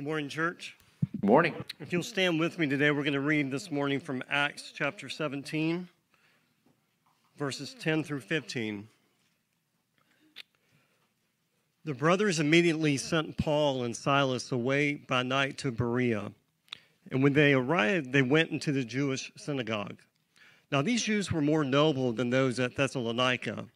Good 0.00 0.06
morning, 0.06 0.30
church. 0.30 0.78
Good 1.20 1.26
morning. 1.26 1.54
If 1.78 1.92
you'll 1.92 2.02
stand 2.02 2.40
with 2.40 2.58
me 2.58 2.66
today, 2.66 2.90
we're 2.90 3.02
going 3.02 3.12
to 3.12 3.20
read 3.20 3.50
this 3.50 3.70
morning 3.70 4.00
from 4.00 4.22
Acts 4.30 4.72
chapter 4.74 5.10
17, 5.10 5.86
verses 7.36 7.76
10 7.78 8.04
through 8.04 8.20
15. 8.20 8.88
The 11.84 11.92
brothers 11.92 12.40
immediately 12.40 12.96
sent 12.96 13.36
Paul 13.36 13.84
and 13.84 13.94
Silas 13.94 14.52
away 14.52 14.94
by 14.94 15.22
night 15.22 15.58
to 15.58 15.70
Berea. 15.70 16.32
And 17.10 17.22
when 17.22 17.34
they 17.34 17.52
arrived, 17.52 18.10
they 18.10 18.22
went 18.22 18.52
into 18.52 18.72
the 18.72 18.84
Jewish 18.84 19.30
synagogue. 19.36 19.98
Now, 20.72 20.80
these 20.80 21.02
Jews 21.02 21.30
were 21.30 21.42
more 21.42 21.62
noble 21.62 22.14
than 22.14 22.30
those 22.30 22.58
at 22.58 22.74
Thessalonica. 22.74 23.66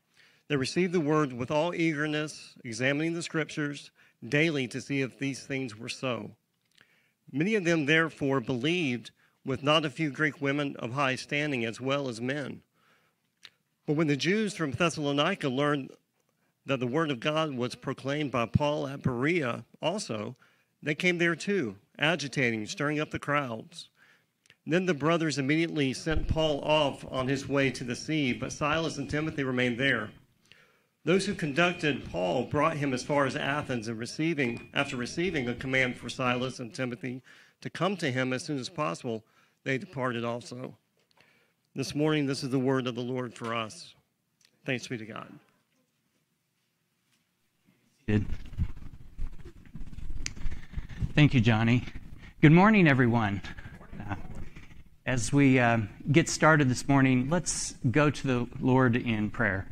They 0.49 0.57
received 0.57 0.95
the 0.95 1.01
word 1.01 1.35
with 1.35 1.51
all 1.51 1.75
eagerness, 1.75 2.55
examining 2.65 3.13
the 3.13 3.23
scriptures 3.23 3.91
daily 4.29 4.67
to 4.69 4.81
see 4.81 5.01
if 5.01 5.19
these 5.19 5.45
things 5.45 5.77
were 5.77 5.89
so. 5.89 6.33
Many 7.33 7.55
of 7.55 7.65
them, 7.65 7.87
therefore, 7.87 8.41
believed, 8.41 9.11
with 9.45 9.63
not 9.63 9.85
a 9.85 9.91
few 9.91 10.11
Greek 10.11 10.41
women 10.41 10.77
of 10.77 10.93
high 10.93 11.17
standing 11.17 11.65
as 11.65 11.81
well 11.81 12.09
as 12.09 12.21
men. 12.21 12.63
But 13.87 13.97
when 13.97 14.07
the 14.07 14.17
Jews 14.17 14.55
from 14.55 14.73
Thessalonica 14.73 15.49
learned 15.49 15.91
that 16.67 16.81
the 16.81 16.87
word 16.87 17.11
of 17.11 17.21
God 17.21 17.55
was 17.55 17.75
proclaimed 17.75 18.31
by 18.31 18.47
Paul 18.47 18.87
at 18.87 19.03
Berea 19.03 19.65
also, 19.83 20.37
they 20.83 20.95
came 20.95 21.19
there 21.19 21.37
too, 21.37 21.77
agitating, 21.99 22.67
stirring 22.67 23.01
up 23.01 23.11
the 23.11 23.19
crowds. 23.19 23.89
Then 24.67 24.87
the 24.87 24.95
brothers 24.95 25.39
immediately 25.39 25.93
sent 25.93 26.29
Paul 26.29 26.61
off 26.63 27.05
on 27.11 27.29
his 27.29 27.47
way 27.47 27.71
to 27.71 27.85
the 27.85 27.97
sea, 27.97 28.33
but 28.33 28.53
Silas 28.53 28.97
and 28.97 29.11
Timothy 29.11 29.45
remained 29.45 29.79
there. 29.79 30.11
Those 31.05 31.27
who 31.27 31.35
conducted 31.35 32.11
Paul 32.11 32.45
brought 32.45 32.79
him 32.79 32.95
as 32.95 33.03
far 33.03 33.27
as 33.27 33.37
Athens, 33.37 33.89
and 33.89 33.99
receiving, 33.99 34.71
after 34.73 34.97
receiving 34.97 35.47
a 35.49 35.55
command 35.55 35.97
for 35.97 36.09
Silas 36.09 36.61
and 36.61 36.73
Timothy 36.73 37.21
to 37.61 37.69
come 37.69 37.97
to 37.99 38.11
him 38.11 38.33
as 38.33 38.43
soon 38.43 38.59
as 38.59 38.71
possible, 38.71 39.23
they 39.65 39.77
departed 39.77 40.25
also. 40.25 40.77
This 41.75 41.95
morning, 41.95 42.25
this 42.25 42.43
is 42.43 42.49
the 42.49 42.59
word 42.59 42.87
of 42.87 42.95
the 42.95 43.03
Lord 43.03 43.35
for 43.35 43.55
us. 43.55 43.95
Thanks 44.65 44.89
be 44.89 44.97
to 44.97 45.05
God. 45.05 45.31
Thank 51.15 51.35
you, 51.35 51.41
Johnny. 51.41 51.85
Good 52.41 52.53
morning, 52.53 52.89
everyone. 52.89 53.43
Uh, 54.09 54.15
as 55.05 55.33
we 55.33 55.59
uh, 55.59 55.79
get 56.13 56.31
started 56.31 56.71
this 56.71 56.89
morning, 56.89 57.29
let's 57.29 57.75
go 57.91 58.09
to 58.09 58.27
the 58.27 58.47
Lord 58.59 58.97
in 58.97 59.31
prayer. 59.31 59.67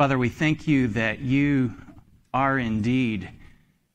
Father, 0.00 0.16
we 0.16 0.30
thank 0.30 0.66
you 0.66 0.88
that 0.88 1.18
you 1.18 1.74
are 2.32 2.58
indeed 2.58 3.28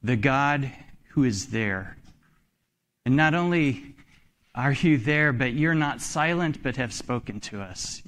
the 0.03 0.15
God 0.15 0.71
who 1.07 1.23
is 1.23 1.47
there. 1.47 1.97
And 3.07 3.15
not 3.15 3.33
only 3.33 3.95
are 4.53 4.73
you 4.73 4.99
there, 4.99 5.33
but 5.33 5.53
you're 5.53 5.73
not 5.73 6.01
silent, 6.01 6.61
but 6.61 6.75
have 6.75 6.93
spoken 6.93 7.39
to 7.39 7.59
us. 7.59 8.03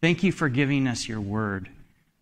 Thank 0.00 0.22
you 0.22 0.32
for 0.32 0.48
giving 0.48 0.86
us 0.86 1.06
your 1.06 1.20
word. 1.20 1.68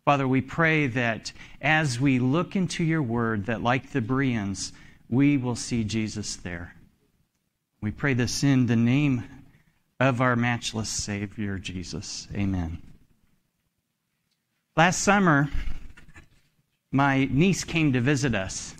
Father, 0.04 0.26
we 0.26 0.40
pray 0.40 0.88
that 0.88 1.30
as 1.60 2.00
we 2.00 2.18
look 2.18 2.56
into 2.56 2.82
your 2.82 3.04
word, 3.04 3.46
that 3.46 3.62
like 3.62 3.92
the 3.92 4.00
Bereans, 4.00 4.72
we 5.08 5.36
will 5.36 5.54
see 5.54 5.84
Jesus 5.84 6.34
there. 6.34 6.74
We 7.80 7.92
pray 7.92 8.14
this 8.14 8.42
in 8.42 8.66
the 8.66 8.74
name 8.74 9.22
of 10.00 10.20
our 10.20 10.34
matchless 10.34 10.88
Savior, 10.88 11.58
Jesus. 11.58 12.26
Amen. 12.34 12.82
Last 14.74 15.02
summer, 15.02 15.50
my 16.92 17.28
niece 17.30 17.62
came 17.62 17.92
to 17.92 18.00
visit 18.00 18.34
us. 18.34 18.74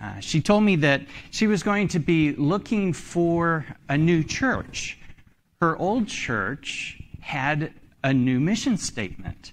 Uh, 0.00 0.20
she 0.20 0.40
told 0.40 0.62
me 0.62 0.76
that 0.76 1.02
she 1.32 1.48
was 1.48 1.64
going 1.64 1.88
to 1.88 1.98
be 1.98 2.32
looking 2.34 2.92
for 2.92 3.66
a 3.88 3.98
new 3.98 4.22
church. 4.22 4.96
Her 5.60 5.76
old 5.78 6.06
church 6.06 7.02
had 7.18 7.72
a 8.04 8.14
new 8.14 8.38
mission 8.38 8.76
statement. 8.76 9.50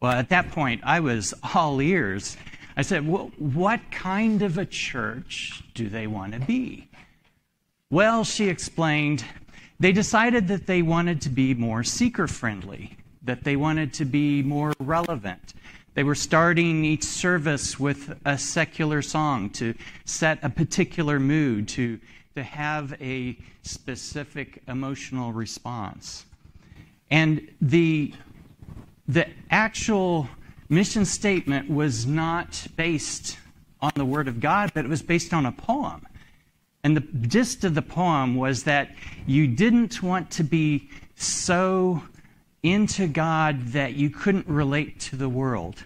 Well, 0.00 0.12
at 0.12 0.30
that 0.30 0.50
point, 0.50 0.80
I 0.82 1.00
was 1.00 1.34
all 1.54 1.82
ears. 1.82 2.38
I 2.78 2.80
said, 2.80 3.06
well, 3.06 3.30
What 3.36 3.80
kind 3.90 4.40
of 4.40 4.56
a 4.56 4.64
church 4.64 5.62
do 5.74 5.90
they 5.90 6.06
want 6.06 6.32
to 6.32 6.40
be? 6.40 6.88
Well, 7.90 8.24
she 8.24 8.48
explained, 8.48 9.26
they 9.78 9.92
decided 9.92 10.48
that 10.48 10.66
they 10.66 10.80
wanted 10.80 11.20
to 11.20 11.28
be 11.28 11.52
more 11.52 11.84
seeker 11.84 12.26
friendly 12.26 12.96
that 13.24 13.44
they 13.44 13.56
wanted 13.56 13.92
to 13.94 14.04
be 14.04 14.42
more 14.42 14.72
relevant. 14.80 15.54
They 15.94 16.02
were 16.02 16.14
starting 16.14 16.84
each 16.84 17.04
service 17.04 17.78
with 17.78 18.18
a 18.24 18.38
secular 18.38 19.02
song 19.02 19.50
to 19.50 19.74
set 20.04 20.38
a 20.42 20.48
particular 20.48 21.20
mood, 21.20 21.68
to, 21.68 22.00
to 22.34 22.42
have 22.42 22.94
a 23.00 23.36
specific 23.62 24.62
emotional 24.66 25.32
response. 25.32 26.24
And 27.10 27.46
the, 27.60 28.14
the 29.06 29.28
actual 29.50 30.28
mission 30.70 31.04
statement 31.04 31.68
was 31.68 32.06
not 32.06 32.66
based 32.76 33.36
on 33.82 33.92
the 33.94 34.04
Word 34.06 34.28
of 34.28 34.40
God, 34.40 34.72
but 34.74 34.86
it 34.86 34.88
was 34.88 35.02
based 35.02 35.34
on 35.34 35.44
a 35.44 35.52
poem. 35.52 36.06
And 36.82 36.96
the 36.96 37.28
gist 37.28 37.64
of 37.64 37.74
the 37.74 37.82
poem 37.82 38.34
was 38.34 38.64
that 38.64 38.94
you 39.26 39.46
didn't 39.46 40.02
want 40.02 40.30
to 40.32 40.42
be 40.42 40.88
so 41.16 42.02
into 42.62 43.06
God 43.06 43.68
that 43.68 43.94
you 43.94 44.10
couldn't 44.10 44.46
relate 44.46 45.00
to 45.00 45.16
the 45.16 45.28
world. 45.28 45.82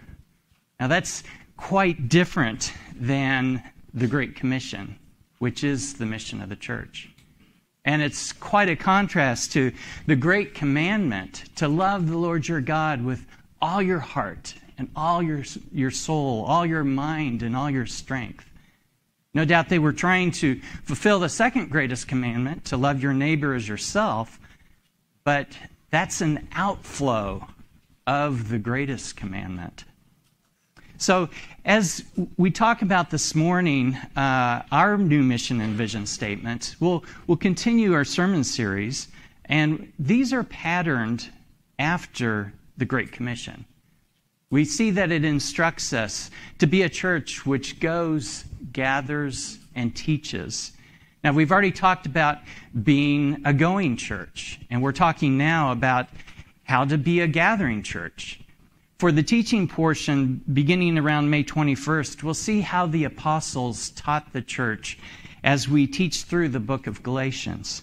Now, 0.78 0.88
that's 0.88 1.22
quite 1.56 2.08
different 2.08 2.72
than 2.94 3.62
the 3.94 4.06
Great 4.06 4.36
Commission, 4.36 4.98
which 5.38 5.64
is 5.64 5.94
the 5.94 6.06
mission 6.06 6.42
of 6.42 6.48
the 6.48 6.56
church. 6.56 7.08
And 7.84 8.02
it's 8.02 8.32
quite 8.32 8.68
a 8.68 8.76
contrast 8.76 9.52
to 9.52 9.72
the 10.06 10.16
great 10.16 10.54
commandment 10.54 11.44
to 11.56 11.68
love 11.68 12.08
the 12.08 12.18
Lord 12.18 12.46
your 12.46 12.60
God 12.60 13.02
with 13.02 13.24
all 13.62 13.80
your 13.80 14.00
heart 14.00 14.54
and 14.76 14.90
all 14.94 15.22
your, 15.22 15.44
your 15.72 15.90
soul, 15.90 16.44
all 16.44 16.66
your 16.66 16.84
mind, 16.84 17.42
and 17.42 17.56
all 17.56 17.70
your 17.70 17.86
strength. 17.86 18.44
No 19.32 19.44
doubt 19.44 19.68
they 19.68 19.78
were 19.78 19.92
trying 19.92 20.32
to 20.32 20.60
fulfill 20.84 21.20
the 21.20 21.28
second 21.28 21.70
greatest 21.70 22.08
commandment 22.08 22.66
to 22.66 22.76
love 22.76 23.02
your 23.02 23.14
neighbor 23.14 23.54
as 23.54 23.68
yourself, 23.68 24.38
but 25.24 25.48
that's 25.96 26.20
an 26.20 26.46
outflow 26.52 27.42
of 28.06 28.50
the 28.50 28.58
greatest 28.58 29.16
commandment. 29.16 29.84
So, 30.98 31.30
as 31.64 32.04
we 32.36 32.50
talk 32.50 32.82
about 32.82 33.08
this 33.08 33.34
morning, 33.34 33.94
uh, 34.14 34.60
our 34.70 34.98
new 34.98 35.22
mission 35.22 35.58
and 35.62 35.72
vision 35.72 36.04
statement, 36.04 36.76
we'll, 36.80 37.02
we'll 37.26 37.38
continue 37.38 37.94
our 37.94 38.04
sermon 38.04 38.44
series, 38.44 39.08
and 39.46 39.90
these 39.98 40.34
are 40.34 40.44
patterned 40.44 41.30
after 41.78 42.52
the 42.76 42.84
Great 42.84 43.10
Commission. 43.10 43.64
We 44.50 44.66
see 44.66 44.90
that 44.90 45.10
it 45.10 45.24
instructs 45.24 45.94
us 45.94 46.30
to 46.58 46.66
be 46.66 46.82
a 46.82 46.90
church 46.90 47.46
which 47.46 47.80
goes, 47.80 48.44
gathers, 48.70 49.60
and 49.74 49.96
teaches 49.96 50.72
now, 51.26 51.32
we've 51.32 51.50
already 51.50 51.72
talked 51.72 52.06
about 52.06 52.38
being 52.84 53.42
a 53.44 53.52
going 53.52 53.96
church, 53.96 54.60
and 54.70 54.80
we're 54.80 54.92
talking 54.92 55.36
now 55.36 55.72
about 55.72 56.06
how 56.62 56.84
to 56.84 56.96
be 56.96 57.18
a 57.18 57.26
gathering 57.26 57.82
church. 57.82 58.38
For 59.00 59.10
the 59.10 59.24
teaching 59.24 59.66
portion, 59.66 60.40
beginning 60.52 60.98
around 60.98 61.28
May 61.28 61.42
21st, 61.42 62.22
we'll 62.22 62.32
see 62.32 62.60
how 62.60 62.86
the 62.86 63.02
apostles 63.02 63.90
taught 63.90 64.32
the 64.32 64.40
church 64.40 65.00
as 65.42 65.68
we 65.68 65.88
teach 65.88 66.22
through 66.22 66.50
the 66.50 66.60
book 66.60 66.86
of 66.86 67.02
Galatians. 67.02 67.82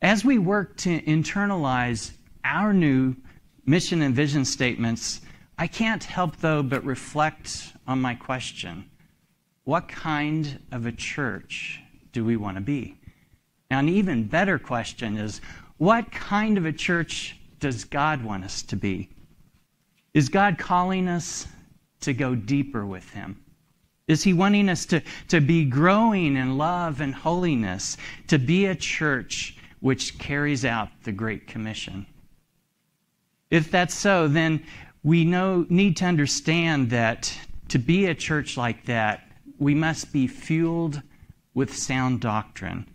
As 0.00 0.24
we 0.24 0.38
work 0.38 0.76
to 0.76 1.02
internalize 1.02 2.12
our 2.44 2.72
new 2.72 3.16
mission 3.64 4.02
and 4.02 4.14
vision 4.14 4.44
statements, 4.44 5.20
I 5.58 5.66
can't 5.66 6.04
help, 6.04 6.36
though, 6.36 6.62
but 6.62 6.84
reflect 6.84 7.72
on 7.88 8.00
my 8.00 8.14
question 8.14 8.88
What 9.64 9.88
kind 9.88 10.60
of 10.70 10.86
a 10.86 10.92
church 10.92 11.80
do 12.16 12.24
we 12.24 12.38
want 12.38 12.56
to 12.56 12.62
be? 12.62 12.96
Now, 13.70 13.80
an 13.80 13.90
even 13.90 14.24
better 14.24 14.58
question 14.58 15.18
is 15.18 15.42
what 15.76 16.10
kind 16.10 16.56
of 16.56 16.64
a 16.64 16.72
church 16.72 17.36
does 17.60 17.84
God 17.84 18.24
want 18.24 18.42
us 18.42 18.62
to 18.62 18.74
be? 18.74 19.10
Is 20.14 20.30
God 20.30 20.56
calling 20.56 21.08
us 21.08 21.46
to 22.00 22.14
go 22.14 22.34
deeper 22.34 22.86
with 22.86 23.10
Him? 23.10 23.44
Is 24.08 24.22
He 24.22 24.32
wanting 24.32 24.70
us 24.70 24.86
to, 24.86 25.02
to 25.28 25.42
be 25.42 25.66
growing 25.66 26.38
in 26.38 26.56
love 26.56 27.02
and 27.02 27.14
holiness, 27.14 27.98
to 28.28 28.38
be 28.38 28.64
a 28.64 28.74
church 28.74 29.58
which 29.80 30.18
carries 30.18 30.64
out 30.64 30.88
the 31.02 31.12
Great 31.12 31.46
Commission? 31.46 32.06
If 33.50 33.70
that's 33.70 33.94
so, 33.94 34.26
then 34.26 34.64
we 35.04 35.26
know, 35.26 35.66
need 35.68 35.98
to 35.98 36.06
understand 36.06 36.88
that 36.88 37.30
to 37.68 37.78
be 37.78 38.06
a 38.06 38.14
church 38.14 38.56
like 38.56 38.86
that, 38.86 39.28
we 39.58 39.74
must 39.74 40.14
be 40.14 40.26
fueled 40.26 41.02
with 41.56 41.74
sound 41.74 42.20
doctrine. 42.20 42.86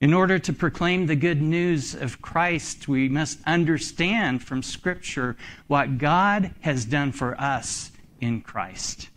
In 0.00 0.14
order 0.14 0.38
to 0.38 0.52
proclaim 0.52 1.06
the 1.06 1.16
good 1.16 1.42
news 1.42 1.94
of 1.94 2.22
Christ, 2.22 2.86
we 2.86 3.08
must 3.08 3.40
understand 3.44 4.44
from 4.44 4.62
Scripture 4.62 5.36
what 5.66 5.98
God 5.98 6.54
has 6.60 6.84
done 6.84 7.10
for 7.10 7.38
us 7.40 7.90
in 8.20 8.42
Christ. 8.42 9.08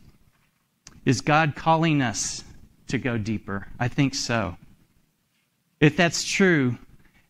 Is 1.05 1.21
God 1.21 1.53
calling 1.55 2.01
us 2.01 2.43
to 2.87 2.97
go 2.97 3.17
deeper. 3.17 3.67
I 3.79 3.87
think 3.87 4.15
so. 4.15 4.57
If 5.79 5.95
that's 5.95 6.23
true, 6.23 6.77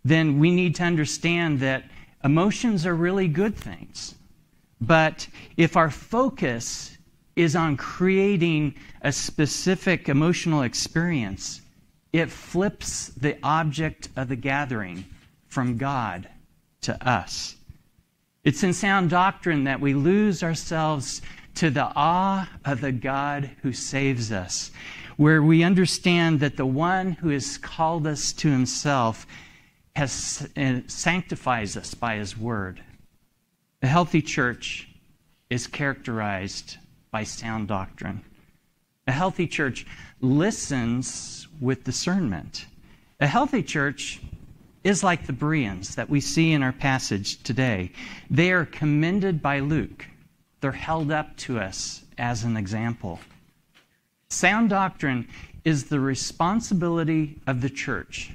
then 0.05 0.39
we 0.39 0.51
need 0.51 0.75
to 0.75 0.83
understand 0.83 1.59
that 1.59 1.83
emotions 2.23 2.85
are 2.85 2.95
really 2.95 3.27
good 3.27 3.55
things. 3.55 4.15
But 4.79 5.27
if 5.57 5.75
our 5.75 5.91
focus 5.91 6.97
is 7.39 7.55
on 7.55 7.77
creating 7.77 8.75
a 9.01 9.13
specific 9.13 10.09
emotional 10.09 10.63
experience, 10.63 11.61
it 12.11 12.29
flips 12.29 13.07
the 13.09 13.37
object 13.43 14.09
of 14.17 14.27
the 14.27 14.35
gathering 14.35 15.05
from 15.47 15.77
God 15.77 16.27
to 16.81 17.07
us. 17.07 17.55
It's 18.43 18.63
in 18.63 18.73
sound 18.73 19.09
doctrine 19.09 19.63
that 19.63 19.79
we 19.79 19.93
lose 19.93 20.43
ourselves 20.43 21.21
to 21.55 21.69
the 21.69 21.89
awe 21.95 22.49
of 22.65 22.81
the 22.81 22.91
God 22.91 23.49
who 23.61 23.71
saves 23.71 24.33
us, 24.33 24.71
where 25.15 25.41
we 25.41 25.63
understand 25.63 26.41
that 26.41 26.57
the 26.57 26.65
one 26.65 27.13
who 27.13 27.29
has 27.29 27.57
called 27.57 28.05
us 28.05 28.33
to 28.33 28.49
himself 28.49 29.25
has 29.95 30.45
uh, 30.57 30.81
sanctifies 30.87 31.77
us 31.77 31.93
by 31.93 32.17
his 32.17 32.37
word. 32.37 32.81
A 33.81 33.87
healthy 33.87 34.21
church 34.21 34.89
is 35.49 35.67
characterized 35.67 36.77
by 37.11 37.23
sound 37.23 37.67
doctrine. 37.67 38.21
A 39.07 39.11
healthy 39.11 39.47
church 39.47 39.85
listens 40.21 41.47
with 41.59 41.83
discernment. 41.83 42.67
A 43.19 43.27
healthy 43.27 43.63
church 43.63 44.21
is 44.83 45.03
like 45.03 45.25
the 45.25 45.33
Bereans 45.33 45.95
that 45.95 46.09
we 46.09 46.21
see 46.21 46.51
in 46.53 46.63
our 46.63 46.71
passage 46.71 47.41
today. 47.43 47.91
They 48.29 48.51
are 48.51 48.65
commended 48.65 49.41
by 49.41 49.59
Luke, 49.59 50.05
they're 50.61 50.71
held 50.71 51.11
up 51.11 51.35
to 51.37 51.59
us 51.59 52.03
as 52.17 52.43
an 52.43 52.57
example. 52.57 53.19
Sound 54.29 54.69
doctrine 54.69 55.27
is 55.65 55.85
the 55.85 55.99
responsibility 55.99 57.39
of 57.47 57.61
the 57.61 57.69
church, 57.69 58.31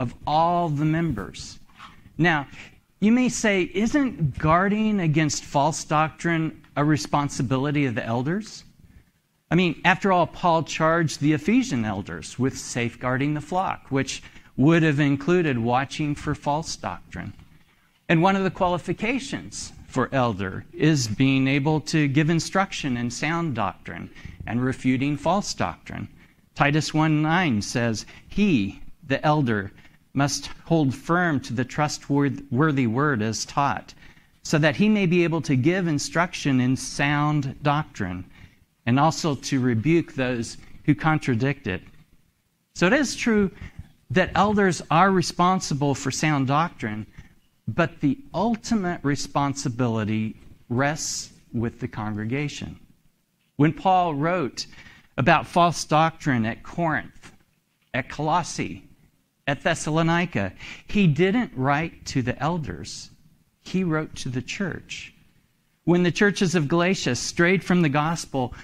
of 0.00 0.14
all 0.26 0.68
the 0.68 0.84
members. 0.84 1.58
Now, 2.16 2.46
you 3.00 3.12
may 3.12 3.28
say, 3.28 3.70
isn't 3.74 4.38
guarding 4.38 5.00
against 5.00 5.44
false 5.44 5.84
doctrine 5.84 6.61
a 6.76 6.84
responsibility 6.84 7.86
of 7.86 7.94
the 7.94 8.04
elders? 8.04 8.64
I 9.50 9.54
mean, 9.54 9.80
after 9.84 10.12
all, 10.12 10.26
Paul 10.26 10.62
charged 10.62 11.20
the 11.20 11.34
Ephesian 11.34 11.84
elders 11.84 12.38
with 12.38 12.56
safeguarding 12.56 13.34
the 13.34 13.40
flock, 13.40 13.86
which 13.90 14.22
would 14.56 14.82
have 14.82 15.00
included 15.00 15.58
watching 15.58 16.14
for 16.14 16.34
false 16.34 16.74
doctrine. 16.76 17.34
And 18.08 18.22
one 18.22 18.36
of 18.36 18.44
the 18.44 18.50
qualifications 18.50 19.72
for 19.86 20.08
elder 20.12 20.64
is 20.72 21.06
being 21.06 21.46
able 21.48 21.80
to 21.80 22.08
give 22.08 22.30
instruction 22.30 22.96
in 22.96 23.10
sound 23.10 23.54
doctrine 23.54 24.10
and 24.46 24.64
refuting 24.64 25.16
false 25.16 25.52
doctrine. 25.52 26.08
Titus 26.54 26.94
1 26.94 27.22
9 27.22 27.62
says, 27.62 28.06
He, 28.28 28.80
the 29.06 29.24
elder, 29.24 29.72
must 30.14 30.46
hold 30.64 30.94
firm 30.94 31.40
to 31.40 31.52
the 31.52 31.64
trustworthy 31.64 32.86
word 32.86 33.22
as 33.22 33.44
taught, 33.44 33.94
so 34.42 34.58
that 34.58 34.76
he 34.76 34.88
may 34.88 35.06
be 35.06 35.24
able 35.24 35.40
to 35.42 35.56
give 35.56 35.86
instruction 35.86 36.60
in 36.60 36.76
sound 36.76 37.56
doctrine, 37.62 38.24
and 38.86 38.98
also 38.98 39.34
to 39.36 39.60
rebuke 39.60 40.14
those 40.14 40.56
who 40.84 40.94
contradict 40.94 41.66
it. 41.66 41.82
So 42.74 42.86
it 42.86 42.92
is 42.92 43.14
true 43.14 43.50
that 44.10 44.32
elders 44.34 44.82
are 44.90 45.10
responsible 45.10 45.94
for 45.94 46.10
sound 46.10 46.48
doctrine, 46.48 47.06
but 47.68 48.00
the 48.00 48.18
ultimate 48.34 49.00
responsibility 49.02 50.36
rests 50.68 51.32
with 51.52 51.80
the 51.80 51.88
congregation. 51.88 52.78
When 53.56 53.72
Paul 53.72 54.14
wrote 54.14 54.66
about 55.16 55.46
false 55.46 55.84
doctrine 55.84 56.44
at 56.44 56.62
Corinth, 56.62 57.32
at 57.94 58.08
Colossae, 58.08 58.88
at 59.46 59.62
Thessalonica, 59.62 60.52
he 60.86 61.06
didn't 61.06 61.52
write 61.54 62.04
to 62.06 62.22
the 62.22 62.38
elders, 62.42 63.10
he 63.62 63.84
wrote 63.84 64.14
to 64.16 64.28
the 64.28 64.42
church. 64.42 65.14
When 65.84 66.02
the 66.02 66.12
churches 66.12 66.54
of 66.54 66.68
Galatia 66.68 67.16
strayed 67.16 67.64
from 67.64 67.82
the 67.82 67.88
gospel, 67.88 68.54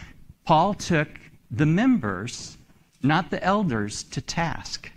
Paul 0.44 0.74
took 0.74 1.08
the 1.50 1.66
members, 1.66 2.58
not 3.02 3.30
the 3.30 3.42
elders, 3.42 4.02
to 4.04 4.20
task. 4.20 4.90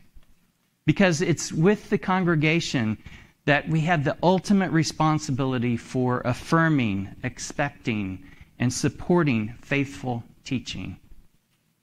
Because 0.86 1.22
it's 1.22 1.52
with 1.52 1.90
the 1.90 1.98
congregation 1.98 2.98
that 3.46 3.68
we 3.68 3.82
have 3.82 4.04
the 4.04 4.18
ultimate 4.22 4.72
responsibility 4.72 5.78
for 5.78 6.22
affirming, 6.26 7.10
expecting, 7.24 8.24
and 8.60 8.72
supporting 8.72 9.54
faithful 9.62 10.24
teaching. 10.44 10.98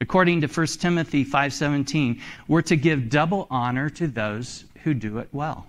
According 0.00 0.42
to 0.42 0.46
1 0.46 0.80
Timothy 0.80 1.24
5:17, 1.24 2.20
we're 2.46 2.62
to 2.62 2.76
give 2.76 3.10
double 3.10 3.48
honor 3.50 3.90
to 3.90 4.06
those 4.06 4.64
who 4.84 4.94
do 4.94 5.18
it 5.18 5.28
well. 5.32 5.66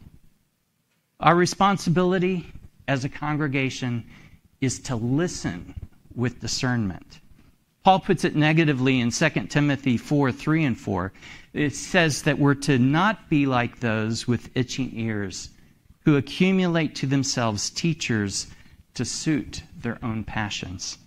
Our 1.22 1.36
responsibility 1.36 2.50
as 2.88 3.04
a 3.04 3.10
congregation 3.10 4.06
is 4.62 4.80
to 4.84 4.96
listen 4.96 5.76
with 6.16 6.40
discernment. 6.40 7.20
Paul 7.84 8.00
puts 8.00 8.24
it 8.24 8.38
negatively 8.38 9.02
in 9.02 9.12
2 9.12 9.30
Timothy 9.50 9.98
4 9.98 10.32
3 10.32 10.64
and 10.64 10.80
4. 10.80 11.12
It 11.52 11.76
says 11.76 12.22
that 12.22 12.40
we're 12.40 12.56
to 12.56 12.80
not 12.80 13.30
be 13.30 13.46
like 13.46 13.82
those 13.82 14.30
with 14.30 14.50
itching 14.56 14.92
ears 14.94 15.50
who 16.06 16.16
accumulate 16.16 16.96
to 16.96 17.06
themselves 17.06 17.70
teachers 17.70 18.48
to 18.94 19.04
suit 19.04 19.64
their 19.78 20.00
own 20.02 20.24
passions. 20.24 21.00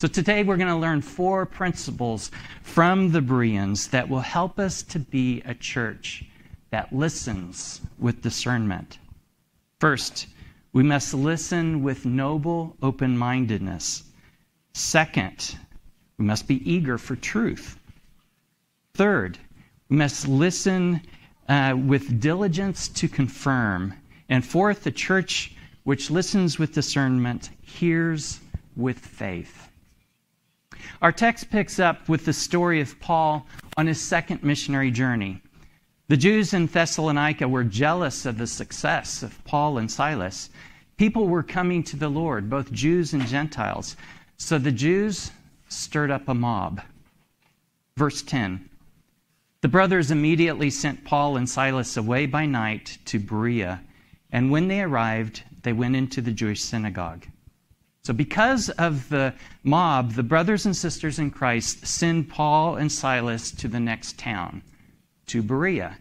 So 0.00 0.06
today 0.06 0.44
we're 0.44 0.58
going 0.58 0.68
to 0.68 0.76
learn 0.76 1.02
four 1.02 1.44
principles 1.44 2.30
from 2.62 3.10
the 3.10 3.20
Bereans 3.20 3.88
that 3.88 4.08
will 4.08 4.20
help 4.20 4.60
us 4.60 4.84
to 4.84 5.00
be 5.00 5.42
a 5.44 5.54
church 5.54 6.24
that 6.70 6.92
listens 6.92 7.80
with 7.98 8.22
discernment. 8.22 8.98
First, 9.80 10.26
we 10.72 10.82
must 10.82 11.14
listen 11.14 11.82
with 11.82 12.04
noble 12.04 12.76
open 12.82 13.16
mindedness. 13.16 14.02
Second, 14.72 15.56
we 16.18 16.24
must 16.24 16.48
be 16.48 16.68
eager 16.70 16.98
for 16.98 17.14
truth. 17.16 17.78
Third, 18.94 19.38
we 19.88 19.96
must 19.96 20.26
listen 20.26 21.00
uh, 21.48 21.76
with 21.76 22.20
diligence 22.20 22.88
to 22.88 23.08
confirm. 23.08 23.94
And 24.28 24.44
fourth, 24.44 24.82
the 24.82 24.90
church 24.90 25.54
which 25.84 26.10
listens 26.10 26.58
with 26.58 26.74
discernment 26.74 27.50
hears 27.62 28.40
with 28.76 28.98
faith. 28.98 29.68
Our 31.00 31.12
text 31.12 31.50
picks 31.50 31.78
up 31.78 32.08
with 32.08 32.24
the 32.24 32.32
story 32.32 32.80
of 32.80 32.98
Paul 33.00 33.46
on 33.76 33.86
his 33.86 34.00
second 34.00 34.42
missionary 34.42 34.90
journey. 34.90 35.40
The 36.08 36.16
Jews 36.16 36.54
in 36.54 36.66
Thessalonica 36.66 37.46
were 37.46 37.64
jealous 37.64 38.24
of 38.24 38.38
the 38.38 38.46
success 38.46 39.22
of 39.22 39.44
Paul 39.44 39.76
and 39.76 39.90
Silas. 39.90 40.48
People 40.96 41.28
were 41.28 41.42
coming 41.42 41.82
to 41.82 41.96
the 41.96 42.08
Lord, 42.08 42.48
both 42.48 42.72
Jews 42.72 43.12
and 43.12 43.26
Gentiles. 43.26 43.94
So 44.38 44.56
the 44.56 44.72
Jews 44.72 45.32
stirred 45.68 46.10
up 46.10 46.26
a 46.26 46.34
mob. 46.34 46.80
Verse 47.98 48.22
10 48.22 48.70
The 49.60 49.68
brothers 49.68 50.10
immediately 50.10 50.70
sent 50.70 51.04
Paul 51.04 51.36
and 51.36 51.46
Silas 51.46 51.98
away 51.98 52.24
by 52.24 52.46
night 52.46 52.96
to 53.04 53.18
Berea, 53.18 53.82
and 54.32 54.50
when 54.50 54.68
they 54.68 54.80
arrived, 54.80 55.42
they 55.62 55.74
went 55.74 55.94
into 55.94 56.22
the 56.22 56.32
Jewish 56.32 56.62
synagogue. 56.62 57.26
So, 58.02 58.14
because 58.14 58.70
of 58.70 59.10
the 59.10 59.34
mob, 59.62 60.12
the 60.12 60.22
brothers 60.22 60.64
and 60.64 60.74
sisters 60.74 61.18
in 61.18 61.30
Christ 61.32 61.86
send 61.86 62.30
Paul 62.30 62.76
and 62.76 62.90
Silas 62.90 63.50
to 63.50 63.68
the 63.68 63.80
next 63.80 64.18
town, 64.18 64.62
to 65.28 65.42
Berea. 65.42 65.96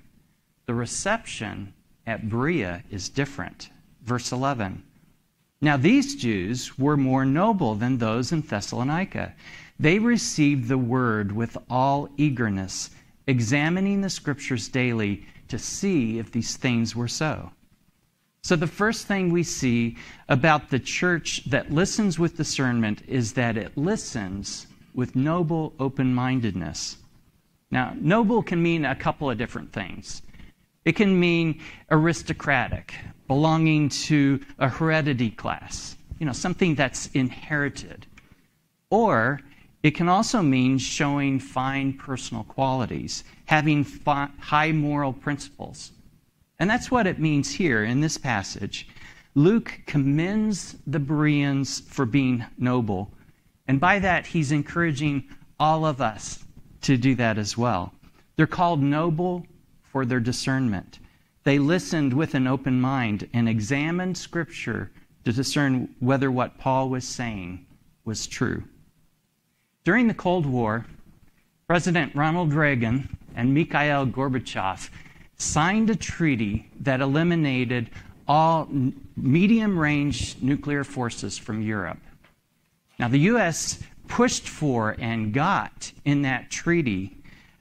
The 0.66 0.74
reception 0.74 1.74
at 2.06 2.30
Berea 2.30 2.84
is 2.90 3.10
different. 3.10 3.70
Verse 4.04 4.32
11. 4.32 4.84
Now, 5.60 5.76
these 5.76 6.16
Jews 6.16 6.78
were 6.78 6.98
more 6.98 7.26
noble 7.26 7.76
than 7.76 7.98
those 7.98 8.32
in 8.32 8.42
Thessalonica. 8.42 9.34
They 9.80 10.00
received 10.00 10.68
the 10.68 10.78
word 10.78 11.32
with 11.32 11.58
all 11.70 12.10
eagerness, 12.18 12.92
examining 13.26 14.02
the 14.02 14.10
scriptures 14.10 14.68
daily 14.68 15.26
to 15.48 15.58
see 15.58 16.20
if 16.20 16.32
these 16.32 16.58
things 16.58 16.96
were 16.96 17.08
so. 17.08 17.52
So, 18.44 18.56
the 18.56 18.68
first 18.68 19.08
thing 19.08 19.32
we 19.32 19.44
see 19.44 19.98
about 20.30 20.70
the 20.70 20.80
church 20.80 21.44
that 21.48 21.72
listens 21.72 22.18
with 22.18 22.38
discernment 22.38 23.02
is 23.08 23.34
that 23.34 23.58
it 23.58 23.76
listens 23.76 24.68
with 24.94 25.16
noble 25.16 25.74
open 25.80 26.14
mindedness. 26.14 26.98
Now, 27.70 27.94
noble 28.00 28.42
can 28.44 28.62
mean 28.62 28.86
a 28.86 28.96
couple 28.96 29.30
of 29.30 29.38
different 29.38 29.74
things. 29.74 30.22
It 30.86 30.96
can 30.96 31.20
mean 31.20 31.62
aristocratic, 31.92 32.94
belonging 33.28 33.90
to 33.90 34.40
a 34.58 34.70
heredity 34.70 35.32
class, 35.32 35.98
you 36.18 36.26
know, 36.26 36.32
something 36.32 36.76
that's 36.76 37.08
inherited. 37.08 38.06
Or 38.90 39.42
it 39.84 39.92
can 39.92 40.08
also 40.08 40.42
mean 40.42 40.78
showing 40.78 41.40
fine 41.40 41.94
personal 41.94 42.46
qualities, 42.46 43.26
having 43.46 43.84
fi- 43.84 44.30
high 44.40 44.72
moral 44.72 45.12
principles. 45.12 45.92
And 46.60 46.70
that's 46.70 46.90
what 46.90 47.06
it 47.06 47.20
means 47.20 47.52
here 47.52 47.84
in 47.84 48.00
this 48.00 48.18
passage. 48.18 48.88
Luke 49.36 49.82
commends 49.86 50.78
the 50.88 51.00
Bereans 51.00 51.82
for 51.82 52.06
being 52.06 52.46
noble. 52.58 53.12
And 53.68 53.80
by 53.80 54.00
that, 54.00 54.26
he's 54.26 54.52
encouraging 54.52 55.26
all 55.60 55.86
of 55.86 56.02
us 56.02 56.44
to 56.82 56.98
do 56.98 57.16
that 57.16 57.38
as 57.38 57.58
well. 57.58 57.94
They're 58.36 58.48
called 58.48 58.82
noble 58.82 59.46
for 59.84 60.06
their 60.06 60.20
discernment. 60.20 61.00
They 61.44 61.60
listened 61.60 62.14
with 62.14 62.36
an 62.36 62.48
open 62.48 62.80
mind 62.80 63.28
and 63.34 63.48
examined 63.48 64.18
Scripture 64.18 64.92
to 65.26 65.32
discern 65.34 65.90
whether 66.00 66.30
what 66.30 66.58
Paul 66.58 66.90
was 66.90 67.08
saying 67.08 67.66
was 68.06 68.28
true. 68.28 68.64
During 69.84 70.08
the 70.08 70.14
Cold 70.14 70.46
War, 70.46 70.86
President 71.68 72.16
Ronald 72.16 72.54
Reagan 72.54 73.18
and 73.36 73.54
Mikhail 73.54 74.06
Gorbachev 74.06 74.90
signed 75.38 75.90
a 75.90 75.96
treaty 75.96 76.70
that 76.80 77.02
eliminated 77.02 77.90
all 78.28 78.70
medium 79.16 79.78
range 79.78 80.36
nuclear 80.42 80.84
forces 80.84 81.38
from 81.38 81.62
Europe. 81.62 82.00
Now, 83.00 83.08
the 83.08 83.20
U.S. 83.32 83.80
pushed 84.08 84.48
for 84.48 84.96
and 85.00 85.34
got 85.34 85.92
in 86.06 86.22
that 86.24 86.50
treaty 86.50 87.18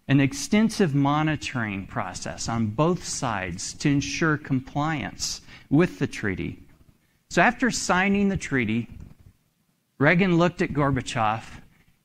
an 0.09 0.21
extensive 0.21 0.95
monitoring 0.95 1.87
process 1.87 2.49
on 2.49 2.67
both 2.69 3.05
sides 3.05 3.75
to 3.75 3.89
ensure 3.89 4.37
compliance 4.37 5.41
with 5.69 5.99
the 5.99 6.07
treaty. 6.07 6.59
So, 7.29 7.43
after 7.43 7.71
signing 7.71 8.29
the 8.29 8.37
treaty, 8.37 8.89
Reagan 9.99 10.39
looked 10.39 10.63
at 10.63 10.73
Gorbachev 10.73 11.43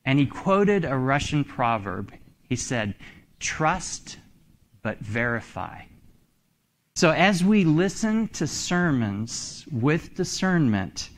and 0.06 0.18
he 0.18 0.26
quoted 0.26 0.84
a 0.84 0.98
Russian 0.98 1.44
proverb. 1.44 2.12
He 2.50 2.56
said, 2.56 2.96
Trust 3.40 4.18
but 4.82 4.98
verify. 5.00 5.84
So, 6.96 7.12
as 7.12 7.44
we 7.44 7.64
listen 7.66 8.28
to 8.30 8.48
sermons 8.48 9.66
with 9.72 10.16
discernment, 10.16 11.12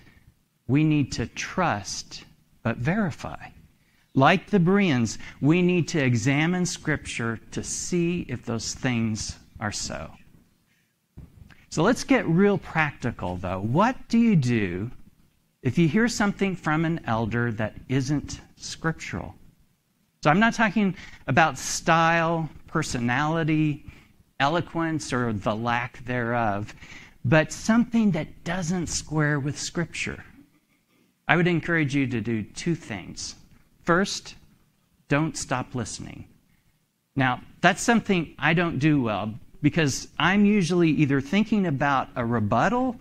we 0.68 0.84
need 0.84 1.14
to 1.14 1.28
trust 1.28 2.26
but 2.64 2.78
verify. 2.78 3.50
Like 4.16 4.50
the 4.50 4.60
Bereans, 4.60 5.18
we 5.42 5.62
need 5.62 5.88
to 5.90 6.04
examine 6.04 6.66
Scripture 6.66 7.40
to 7.52 7.64
see 7.64 8.26
if 8.30 8.46
those 8.46 8.74
things 8.74 9.38
are 9.60 9.72
so. 9.72 10.12
So 11.70 11.82
let's 11.82 12.04
get 12.04 12.28
real 12.28 12.60
practical, 12.60 13.38
though. 13.38 13.60
What 13.60 13.96
do 14.08 14.20
you 14.20 14.36
do 14.36 14.92
if 15.64 15.78
you 15.78 15.88
hear 15.88 16.08
something 16.08 16.56
from 16.56 16.86
an 16.86 17.02
elder 17.06 17.52
that 17.54 17.74
isn't 17.90 18.42
scriptural? 18.58 19.34
So 20.24 20.30
I'm 20.30 20.40
not 20.40 20.54
talking 20.54 20.96
about 21.28 21.58
style, 21.58 22.48
personality, 22.68 23.86
eloquence, 24.40 25.12
or 25.12 25.34
the 25.34 25.56
lack 25.56 26.06
thereof, 26.06 26.76
but 27.26 27.52
something 27.52 28.12
that 28.12 28.44
doesn't 28.44 28.88
square 28.88 29.40
with 29.40 29.58
Scripture. 29.60 30.24
I 31.34 31.36
would 31.36 31.48
encourage 31.48 31.96
you 31.96 32.06
to 32.06 32.22
do 32.22 32.44
two 32.44 32.76
things. 32.76 33.34
First, 33.82 34.36
don't 35.08 35.36
stop 35.36 35.74
listening. 35.74 36.26
Now, 37.16 37.42
that's 37.60 37.82
something 37.82 38.36
I 38.38 38.54
don't 38.54 38.78
do 38.78 39.02
well 39.02 39.34
because 39.64 40.10
I'm 40.20 40.46
usually 40.46 40.92
either 40.92 41.22
thinking 41.22 41.66
about 41.66 42.10
a 42.16 42.24
rebuttal 42.24 43.00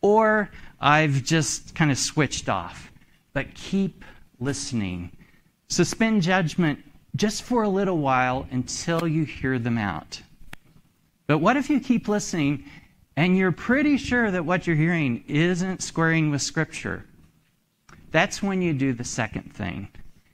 or 0.00 0.48
I've 0.80 1.22
just 1.22 1.74
kind 1.74 1.90
of 1.90 1.98
switched 1.98 2.48
off. 2.48 2.90
But 3.34 3.52
keep 3.52 4.06
listening. 4.40 5.12
Suspend 5.68 6.22
judgment 6.22 6.82
just 7.14 7.42
for 7.42 7.62
a 7.62 7.68
little 7.68 7.98
while 7.98 8.48
until 8.52 9.06
you 9.06 9.24
hear 9.24 9.58
them 9.58 9.76
out. 9.76 10.22
But 11.26 11.40
what 11.40 11.58
if 11.58 11.68
you 11.68 11.78
keep 11.78 12.08
listening 12.08 12.64
and 13.18 13.36
you're 13.36 13.52
pretty 13.52 13.98
sure 13.98 14.30
that 14.30 14.46
what 14.46 14.66
you're 14.66 14.76
hearing 14.76 15.24
isn't 15.28 15.82
squaring 15.82 16.30
with 16.30 16.40
Scripture? 16.40 17.04
That's 18.16 18.42
when 18.42 18.62
you 18.62 18.72
do 18.72 18.94
the 18.94 19.04
second 19.04 19.52
thing. 19.52 19.88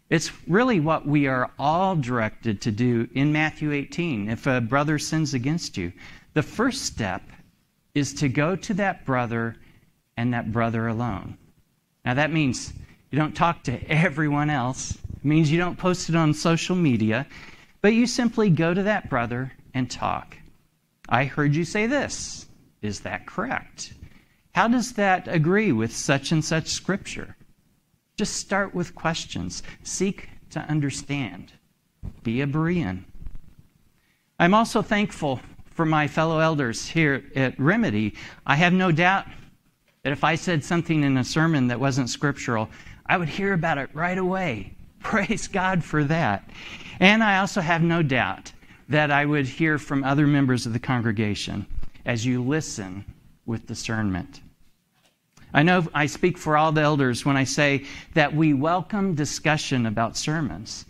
It's 0.09 0.31
really 0.47 0.79
what 0.79 1.05
we 1.05 1.27
are 1.27 1.51
all 1.59 1.97
directed 1.97 2.61
to 2.61 2.71
do 2.71 3.09
in 3.13 3.33
Matthew 3.33 3.73
18. 3.73 4.29
If 4.29 4.47
a 4.47 4.61
brother 4.61 5.01
sins 5.01 5.35
against 5.35 5.77
you, 5.77 5.93
the 6.33 6.45
first 6.45 6.83
step 6.83 7.23
is 7.93 8.15
to 8.15 8.29
go 8.29 8.55
to 8.55 8.75
that 8.75 9.05
brother 9.05 9.57
and 10.17 10.33
that 10.33 10.53
brother 10.53 10.87
alone. 10.87 11.37
Now, 12.05 12.15
that 12.15 12.33
means 12.33 12.73
you 13.11 13.19
don't 13.19 13.35
talk 13.35 13.65
to 13.65 13.83
everyone 13.91 14.49
else, 14.49 14.93
it 14.93 15.25
means 15.25 15.51
you 15.51 15.59
don't 15.59 15.77
post 15.77 16.09
it 16.09 16.15
on 16.15 16.35
social 16.35 16.77
media, 16.77 17.27
but 17.81 17.95
you 17.95 18.07
simply 18.07 18.49
go 18.49 18.73
to 18.73 18.85
that 18.85 19.11
brother 19.11 19.51
and 19.75 19.91
talk. 19.91 20.37
I 21.09 21.25
heard 21.25 21.57
you 21.57 21.65
say 21.65 21.89
this. 21.89 22.47
Is 22.81 23.01
that 23.01 23.27
correct? 23.27 23.93
How 24.55 24.69
does 24.69 24.93
that 24.93 25.27
agree 25.27 25.73
with 25.73 25.93
such 25.93 26.31
and 26.31 26.45
such 26.45 26.69
scripture? 26.69 27.35
Just 28.23 28.37
start 28.37 28.73
with 28.73 28.95
questions. 28.95 29.65
Seek 29.83 30.29
to 30.51 30.61
understand. 30.61 31.55
Be 32.23 32.41
a 32.41 32.47
Berean. 32.47 33.03
I'm 34.39 34.55
also 34.55 34.81
thankful 34.81 35.41
for 35.73 35.85
my 35.85 36.07
fellow 36.07 36.39
elders 36.39 36.87
here 36.87 37.25
at 37.35 37.59
Remedy. 37.59 38.15
I 38.47 38.55
have 38.55 38.73
no 38.73 38.93
doubt 38.93 39.27
that 40.05 40.13
if 40.13 40.23
I 40.23 40.37
said 40.37 40.63
something 40.63 41.03
in 41.03 41.17
a 41.17 41.25
sermon 41.25 41.67
that 41.67 41.81
wasn't 41.81 42.11
scriptural, 42.11 42.69
I 43.07 43.17
would 43.17 43.29
hear 43.29 43.55
about 43.55 43.79
it 43.79 43.91
right 43.93 44.19
away. 44.19 44.77
Praise 45.01 45.49
God 45.49 45.83
for 45.83 46.05
that. 46.05 46.49
And 47.01 47.25
I 47.25 47.39
also 47.39 47.61
have 47.61 47.83
no 47.83 48.05
doubt 48.05 48.53
that 48.89 49.11
I 49.11 49.25
would 49.25 49.47
hear 49.47 49.79
from 49.79 50.05
other 50.05 50.29
members 50.29 50.65
of 50.65 50.73
the 50.73 50.79
congregation 50.79 51.67
as 52.07 52.25
you 52.25 52.41
listen 52.41 53.05
with 53.47 53.67
discernment. 53.67 54.43
I 55.55 55.63
know 55.63 55.87
I 55.93 56.07
speak 56.07 56.39
for 56.39 56.57
all 56.57 56.73
the 56.73 56.81
elders 56.81 57.27
when 57.27 57.37
I 57.37 57.45
say 57.45 57.85
that 58.15 58.35
we 58.35 58.55
welcome 58.55 59.15
discussion 59.15 59.85
about 59.85 60.17
sermons. 60.17 60.87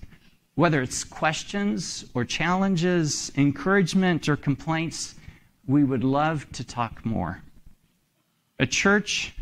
Whether 0.55 0.83
it's 0.83 1.03
questions 1.03 2.05
or 2.15 2.25
challenges, 2.25 3.33
encouragement 3.37 4.29
or 4.29 4.37
complaints, 4.37 5.17
we 5.67 5.83
would 5.83 6.05
love 6.05 6.51
to 6.53 6.65
talk 6.65 7.05
more. 7.05 7.43
A 8.61 8.67
church 8.67 9.35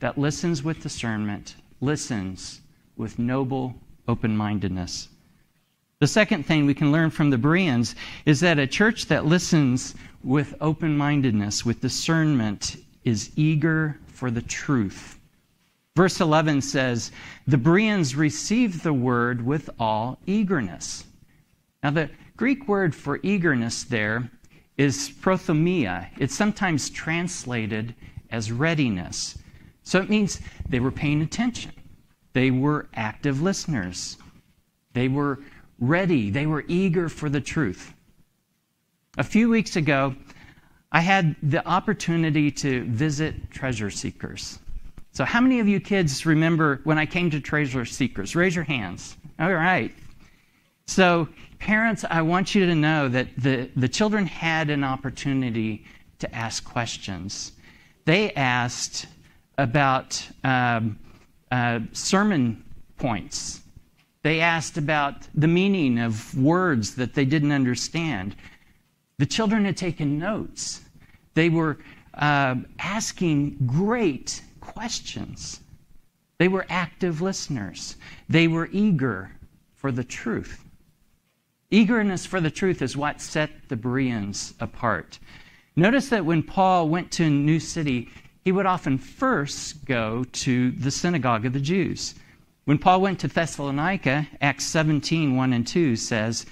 that 0.00 0.18
listens 0.18 0.62
with 0.64 0.82
discernment 0.82 1.54
listens 1.80 2.60
with 2.96 3.18
noble 3.18 3.74
open 4.08 4.36
mindedness. 4.36 5.08
The 6.00 6.06
second 6.06 6.44
thing 6.44 6.66
we 6.66 6.74
can 6.74 6.90
learn 6.90 7.10
from 7.10 7.30
the 7.30 7.38
Bereans 7.38 7.94
is 8.24 8.40
that 8.40 8.58
a 8.58 8.66
church 8.66 9.06
that 9.06 9.26
listens 9.26 9.94
with 10.24 10.54
open 10.60 10.96
mindedness, 10.96 11.64
with 11.64 11.80
discernment, 11.80 12.76
is 13.04 13.30
eager 13.36 13.98
for 14.16 14.30
the 14.30 14.42
truth. 14.42 15.18
Verse 15.94 16.20
11 16.20 16.62
says, 16.62 17.12
The 17.46 17.58
Bereans 17.58 18.16
received 18.16 18.82
the 18.82 18.92
word 18.92 19.44
with 19.44 19.68
all 19.78 20.18
eagerness. 20.26 21.04
Now, 21.82 21.90
the 21.90 22.10
Greek 22.36 22.66
word 22.66 22.94
for 22.94 23.20
eagerness 23.22 23.84
there 23.84 24.30
is 24.76 25.10
prothumia. 25.20 26.08
It's 26.18 26.34
sometimes 26.34 26.90
translated 26.90 27.94
as 28.30 28.50
readiness. 28.50 29.38
So 29.82 30.00
it 30.00 30.10
means 30.10 30.40
they 30.68 30.80
were 30.80 30.90
paying 30.90 31.22
attention, 31.22 31.72
they 32.32 32.50
were 32.50 32.88
active 32.94 33.40
listeners, 33.40 34.16
they 34.92 35.08
were 35.08 35.40
ready, 35.78 36.30
they 36.30 36.46
were 36.46 36.64
eager 36.68 37.08
for 37.08 37.28
the 37.28 37.40
truth. 37.40 37.94
A 39.18 39.24
few 39.24 39.48
weeks 39.48 39.76
ago, 39.76 40.14
I 40.92 41.00
had 41.00 41.36
the 41.42 41.66
opportunity 41.66 42.50
to 42.52 42.84
visit 42.84 43.50
Treasure 43.50 43.90
Seekers. 43.90 44.58
So, 45.12 45.24
how 45.24 45.40
many 45.40 45.60
of 45.60 45.68
you 45.68 45.80
kids 45.80 46.26
remember 46.26 46.80
when 46.84 46.98
I 46.98 47.06
came 47.06 47.30
to 47.30 47.40
Treasure 47.40 47.84
Seekers? 47.84 48.36
Raise 48.36 48.54
your 48.54 48.64
hands. 48.64 49.16
All 49.38 49.52
right. 49.52 49.92
So, 50.86 51.28
parents, 51.58 52.04
I 52.08 52.22
want 52.22 52.54
you 52.54 52.66
to 52.66 52.74
know 52.74 53.08
that 53.08 53.28
the, 53.36 53.70
the 53.76 53.88
children 53.88 54.26
had 54.26 54.70
an 54.70 54.84
opportunity 54.84 55.84
to 56.18 56.34
ask 56.34 56.64
questions. 56.64 57.52
They 58.04 58.32
asked 58.32 59.06
about 59.58 60.22
um, 60.44 60.98
uh, 61.50 61.80
sermon 61.92 62.62
points, 62.98 63.62
they 64.22 64.40
asked 64.40 64.76
about 64.76 65.28
the 65.34 65.46
meaning 65.46 65.98
of 65.98 66.36
words 66.36 66.96
that 66.96 67.14
they 67.14 67.24
didn't 67.24 67.52
understand. 67.52 68.34
The 69.18 69.26
children 69.26 69.64
had 69.64 69.76
taken 69.76 70.18
notes. 70.18 70.82
They 71.34 71.48
were 71.48 71.78
uh, 72.14 72.56
asking 72.78 73.56
great 73.66 74.42
questions. 74.60 75.60
They 76.38 76.48
were 76.48 76.66
active 76.68 77.22
listeners. 77.22 77.96
They 78.28 78.46
were 78.46 78.68
eager 78.72 79.30
for 79.74 79.90
the 79.90 80.04
truth. 80.04 80.64
Eagerness 81.70 82.26
for 82.26 82.40
the 82.40 82.50
truth 82.50 82.82
is 82.82 82.96
what 82.96 83.20
set 83.20 83.50
the 83.68 83.76
Bereans 83.76 84.54
apart. 84.60 85.18
Notice 85.76 86.08
that 86.10 86.24
when 86.24 86.42
Paul 86.42 86.88
went 86.88 87.10
to 87.12 87.24
a 87.24 87.30
new 87.30 87.58
city, 87.58 88.08
he 88.44 88.52
would 88.52 88.66
often 88.66 88.98
first 88.98 89.84
go 89.84 90.24
to 90.24 90.70
the 90.72 90.90
synagogue 90.90 91.44
of 91.44 91.52
the 91.52 91.60
Jews. 91.60 92.14
When 92.64 92.78
Paul 92.78 93.00
went 93.00 93.18
to 93.20 93.28
Thessalonica, 93.28 94.28
Acts 94.40 94.64
17 94.66 95.36
1 95.36 95.52
and 95.52 95.66
2 95.66 95.96
says, 95.96 96.46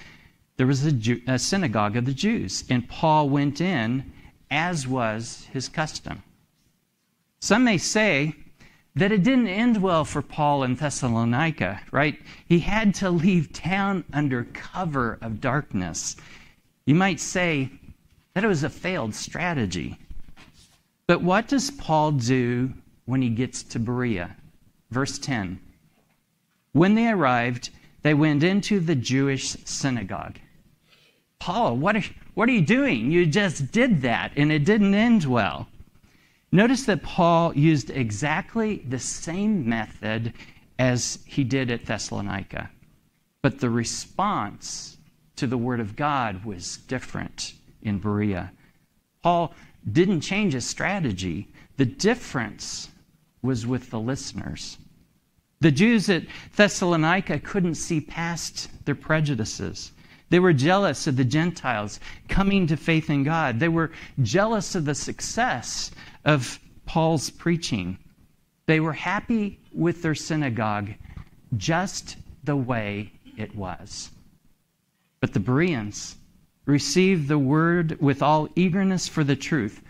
there 0.57 0.67
was 0.67 0.85
a, 0.85 0.93
Jew, 0.93 1.21
a 1.27 1.39
synagogue 1.39 1.97
of 1.97 2.05
the 2.05 2.15
Jews, 2.15 2.65
and 2.71 2.89
Paul 2.89 3.29
went 3.29 3.61
in 3.61 4.13
as 4.51 4.87
was 4.87 5.49
his 5.53 5.69
custom. 5.69 6.23
Some 7.41 7.65
may 7.65 7.79
say 7.79 8.35
that 8.95 9.11
it 9.11 9.25
didn't 9.25 9.49
end 9.49 9.83
well 9.83 10.05
for 10.05 10.23
Paul 10.23 10.63
in 10.63 10.77
Thessalonica, 10.77 11.81
right? 11.91 12.19
He 12.47 12.61
had 12.61 12.95
to 12.97 13.11
leave 13.11 13.53
town 13.53 14.05
under 14.13 14.45
cover 14.45 15.19
of 15.21 15.41
darkness. 15.41 16.17
You 16.87 16.95
might 16.95 17.19
say 17.19 17.71
that 18.35 18.45
it 18.45 18.49
was 18.49 18.63
a 18.63 18.71
failed 18.71 19.15
strategy. 19.15 19.99
But 21.07 21.23
what 21.23 21.49
does 21.49 21.71
Paul 21.73 22.13
do 22.13 22.73
when 23.05 23.21
he 23.21 23.31
gets 23.31 23.63
to 23.65 23.79
Berea? 23.79 24.37
Verse 24.91 25.19
10. 25.19 25.59
When 26.73 26.95
they 26.95 27.09
arrived, 27.09 27.71
they 28.03 28.15
went 28.15 28.43
into 28.43 28.81
the 28.81 28.95
Jewish 28.95 29.57
synagogue. 29.65 30.39
Paul, 31.38 31.76
what 31.76 31.97
are, 31.97 32.05
what 32.35 32.49
are 32.49 32.53
you 32.53 32.62
doing? 32.62 33.11
You 33.11 33.26
just 33.26 33.71
did 33.73 34.03
that, 34.03 34.33
and 34.37 34.50
it 34.50 34.64
didn't 34.64 34.95
end 34.95 35.25
well. 35.25 35.69
Notice 36.50 36.85
that 36.85 37.03
Paul 37.03 37.55
used 37.57 37.91
exactly 37.91 38.76
the 38.88 38.99
same 38.99 39.69
method 39.69 40.33
as 40.79 41.19
he 41.26 41.45
did 41.45 41.71
at 41.71 41.85
Thessalonica, 41.85 42.71
but 43.43 43.59
the 43.59 43.71
response 43.71 44.97
to 45.37 45.47
the 45.47 45.59
Word 45.59 45.81
of 45.81 45.97
God 45.97 46.45
was 46.45 46.79
different 46.79 47.55
in 47.83 47.99
Berea. 47.99 48.53
Paul 49.23 49.53
didn't 49.91 50.21
change 50.21 50.53
his 50.53 50.67
strategy, 50.67 51.49
the 51.76 51.85
difference 51.85 52.88
was 53.43 53.67
with 53.67 53.91
the 53.91 54.00
listeners. 54.00 54.79
The 55.61 55.73
Jews 55.73 56.09
at 56.09 56.25
Thessalonica 56.57 57.41
couldn't 57.41 57.75
see 57.76 58.00
past 58.00 58.69
their 58.85 58.95
prejudices. 58.95 59.93
They 60.31 60.40
were 60.40 60.52
jealous 60.52 61.07
of 61.07 61.16
the 61.16 61.25
Gentiles 61.25 62.00
coming 62.28 62.66
to 62.66 62.76
faith 62.76 63.11
in 63.11 63.25
God. 63.25 63.61
They 63.61 63.69
were 63.69 63.93
jealous 64.23 64.75
of 64.75 64.85
the 64.85 64.95
success 64.95 65.90
of 66.25 66.59
Paul's 66.87 67.31
preaching. 67.31 67.99
They 68.66 68.81
were 68.81 68.93
happy 68.93 69.61
with 69.73 70.02
their 70.02 70.14
synagogue 70.14 70.90
just 71.57 72.16
the 72.43 72.57
way 72.57 73.12
it 73.37 73.54
was. 73.54 74.11
But 75.21 75.33
the 75.33 75.40
Bereans 75.40 76.16
received 76.66 77.28
the 77.28 77.38
word 77.38 78.00
with 78.00 78.23
all 78.23 78.49
eagerness 78.57 79.07
for 79.07 79.25
the 79.25 79.37
truth. 79.37 79.83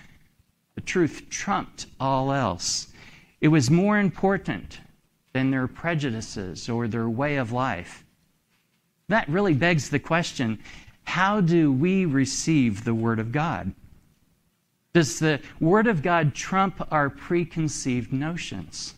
The 0.74 0.80
truth 0.80 1.28
trumped 1.30 1.86
all 2.00 2.32
else. 2.32 2.92
It 3.40 3.48
was 3.48 3.70
more 3.70 3.98
important 3.98 4.80
than 5.32 5.50
their 5.50 5.66
prejudices 5.66 6.68
or 6.68 6.88
their 6.88 7.08
way 7.08 7.36
of 7.36 7.52
life. 7.52 8.03
That 9.08 9.28
really 9.28 9.54
begs 9.54 9.90
the 9.90 9.98
question 9.98 10.58
how 11.04 11.40
do 11.40 11.70
we 11.70 12.06
receive 12.06 12.84
the 12.84 12.94
Word 12.94 13.18
of 13.18 13.30
God? 13.30 13.72
Does 14.94 15.18
the 15.18 15.40
Word 15.60 15.86
of 15.86 16.02
God 16.02 16.34
trump 16.34 16.86
our 16.90 17.10
preconceived 17.10 18.12
notions? 18.12 18.94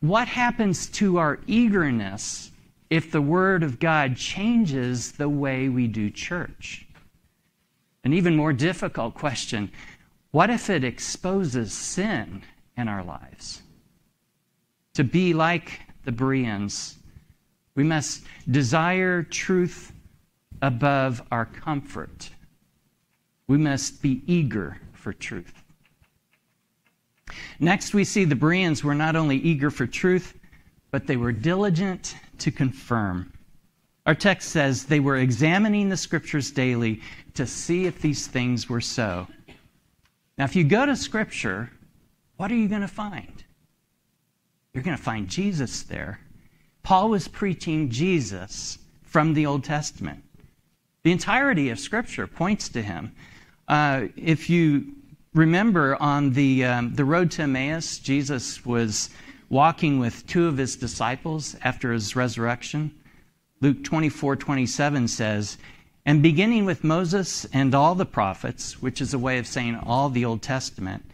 What 0.00 0.28
happens 0.28 0.86
to 0.90 1.18
our 1.18 1.38
eagerness 1.46 2.50
if 2.90 3.10
the 3.10 3.22
Word 3.22 3.62
of 3.62 3.78
God 3.78 4.16
changes 4.16 5.12
the 5.12 5.28
way 5.28 5.68
we 5.68 5.86
do 5.86 6.10
church? 6.10 6.86
An 8.04 8.12
even 8.12 8.36
more 8.36 8.52
difficult 8.52 9.14
question 9.14 9.70
what 10.30 10.50
if 10.50 10.68
it 10.68 10.84
exposes 10.84 11.72
sin 11.72 12.42
in 12.76 12.86
our 12.86 13.02
lives? 13.02 13.62
To 14.94 15.04
be 15.04 15.32
like 15.32 15.80
the 16.04 16.12
Bereans, 16.12 16.97
we 17.78 17.84
must 17.84 18.24
desire 18.50 19.22
truth 19.22 19.92
above 20.60 21.22
our 21.30 21.46
comfort 21.46 22.30
we 23.46 23.56
must 23.56 24.02
be 24.02 24.20
eager 24.26 24.78
for 24.92 25.12
truth. 25.12 25.54
Next, 27.58 27.94
we 27.94 28.04
see 28.04 28.24
the 28.24 28.36
Bereans 28.36 28.84
were 28.84 28.94
not 28.94 29.16
only 29.16 29.36
eager 29.36 29.70
for 29.70 29.86
truth, 29.86 30.38
but 30.90 31.06
they 31.06 31.16
were 31.16 31.32
diligent 31.32 32.16
to 32.38 32.50
confirm. 32.50 33.32
Our 34.06 34.14
text 34.14 34.50
says 34.50 34.84
they 34.84 35.00
were 35.00 35.16
examining 35.16 35.88
the 35.88 35.96
scriptures 35.96 36.50
daily 36.50 37.00
to 37.34 37.46
see 37.46 37.86
if 37.86 38.00
these 38.00 38.26
things 38.26 38.68
were 38.68 38.80
so. 38.80 39.28
Now, 40.36 40.44
if 40.44 40.54
you 40.54 40.64
go 40.64 40.84
to 40.84 40.96
scripture, 40.96 41.70
what 42.36 42.52
are 42.52 42.56
you 42.56 42.68
going 42.68 42.82
to 42.82 42.88
find? 42.88 43.44
You're 44.74 44.84
going 44.84 44.96
to 44.96 45.02
find 45.02 45.28
Jesus 45.28 45.84
there. 45.84 46.20
Paul 46.88 47.10
was 47.10 47.28
preaching 47.28 47.90
Jesus 47.90 48.78
from 49.02 49.34
the 49.34 49.44
Old 49.44 49.62
Testament. 49.62 50.24
The 51.02 51.12
entirety 51.12 51.68
of 51.68 51.78
scripture 51.78 52.26
points 52.26 52.70
to 52.70 52.80
him. 52.80 53.12
Uh, 53.68 54.06
if 54.16 54.48
you 54.48 54.94
remember 55.34 56.00
on 56.00 56.32
the, 56.32 56.64
um, 56.64 56.94
the 56.94 57.04
road 57.04 57.30
to 57.32 57.42
Emmaus, 57.42 57.98
Jesus 57.98 58.64
was 58.64 59.10
walking 59.50 59.98
with 59.98 60.26
two 60.26 60.46
of 60.48 60.56
his 60.56 60.76
disciples 60.76 61.54
after 61.62 61.92
his 61.92 62.16
resurrection. 62.16 62.90
Luke 63.60 63.84
24 63.84 64.36
27 64.36 65.08
says, 65.08 65.58
And 66.06 66.22
beginning 66.22 66.64
with 66.64 66.84
Moses 66.84 67.44
and 67.52 67.74
all 67.74 67.96
the 67.96 68.06
prophets, 68.06 68.80
which 68.80 69.02
is 69.02 69.12
a 69.12 69.18
way 69.18 69.36
of 69.36 69.46
saying 69.46 69.78
all 69.84 70.08
the 70.08 70.24
Old 70.24 70.40
Testament, 70.40 71.04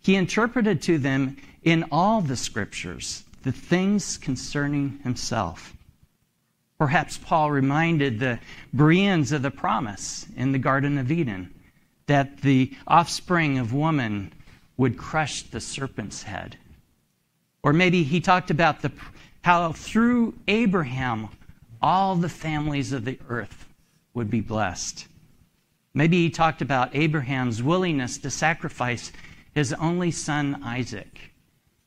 he 0.00 0.14
interpreted 0.14 0.80
to 0.82 0.96
them 0.96 1.38
in 1.64 1.86
all 1.90 2.20
the 2.20 2.36
scriptures 2.36 3.23
the 3.44 3.52
things 3.52 4.18
concerning 4.18 4.98
himself. 5.04 5.76
Perhaps 6.78 7.18
Paul 7.18 7.50
reminded 7.50 8.18
the 8.18 8.40
Bereans 8.74 9.32
of 9.32 9.42
the 9.42 9.50
promise 9.50 10.26
in 10.36 10.52
the 10.52 10.58
Garden 10.58 10.98
of 10.98 11.12
Eden 11.12 11.54
that 12.06 12.40
the 12.40 12.74
offspring 12.86 13.58
of 13.58 13.72
woman 13.72 14.32
would 14.76 14.96
crush 14.96 15.42
the 15.42 15.60
serpent's 15.60 16.24
head. 16.24 16.56
Or 17.62 17.72
maybe 17.72 18.02
he 18.02 18.20
talked 18.20 18.50
about 18.50 18.82
the, 18.82 18.92
how 19.42 19.72
through 19.72 20.34
Abraham 20.48 21.28
all 21.80 22.16
the 22.16 22.28
families 22.28 22.92
of 22.92 23.04
the 23.04 23.18
earth 23.28 23.68
would 24.14 24.30
be 24.30 24.40
blessed. 24.40 25.06
Maybe 25.94 26.16
he 26.24 26.30
talked 26.30 26.60
about 26.60 26.94
Abraham's 26.94 27.62
willingness 27.62 28.18
to 28.18 28.30
sacrifice 28.30 29.12
his 29.54 29.72
only 29.74 30.10
son 30.10 30.60
Isaac. 30.64 31.33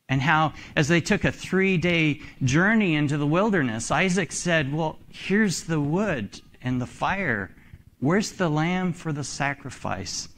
And 0.09 0.21
how, 0.21 0.53
as 0.75 0.87
they 0.87 1.01
took 1.01 1.25
a 1.25 1.31
three 1.31 1.77
day 1.77 2.21
journey 2.43 2.95
into 2.95 3.17
the 3.17 3.27
wilderness, 3.27 3.91
Isaac 3.91 4.31
said, 4.31 4.73
Well, 4.73 4.99
here's 5.09 5.63
the 5.63 5.81
wood 5.81 6.39
and 6.61 6.81
the 6.81 6.87
fire. 6.87 7.51
Where's 7.99 8.31
the 8.31 8.49
lamb 8.49 8.93
for 8.93 9.11
the 9.11 9.23
sacrifice? 9.23 10.29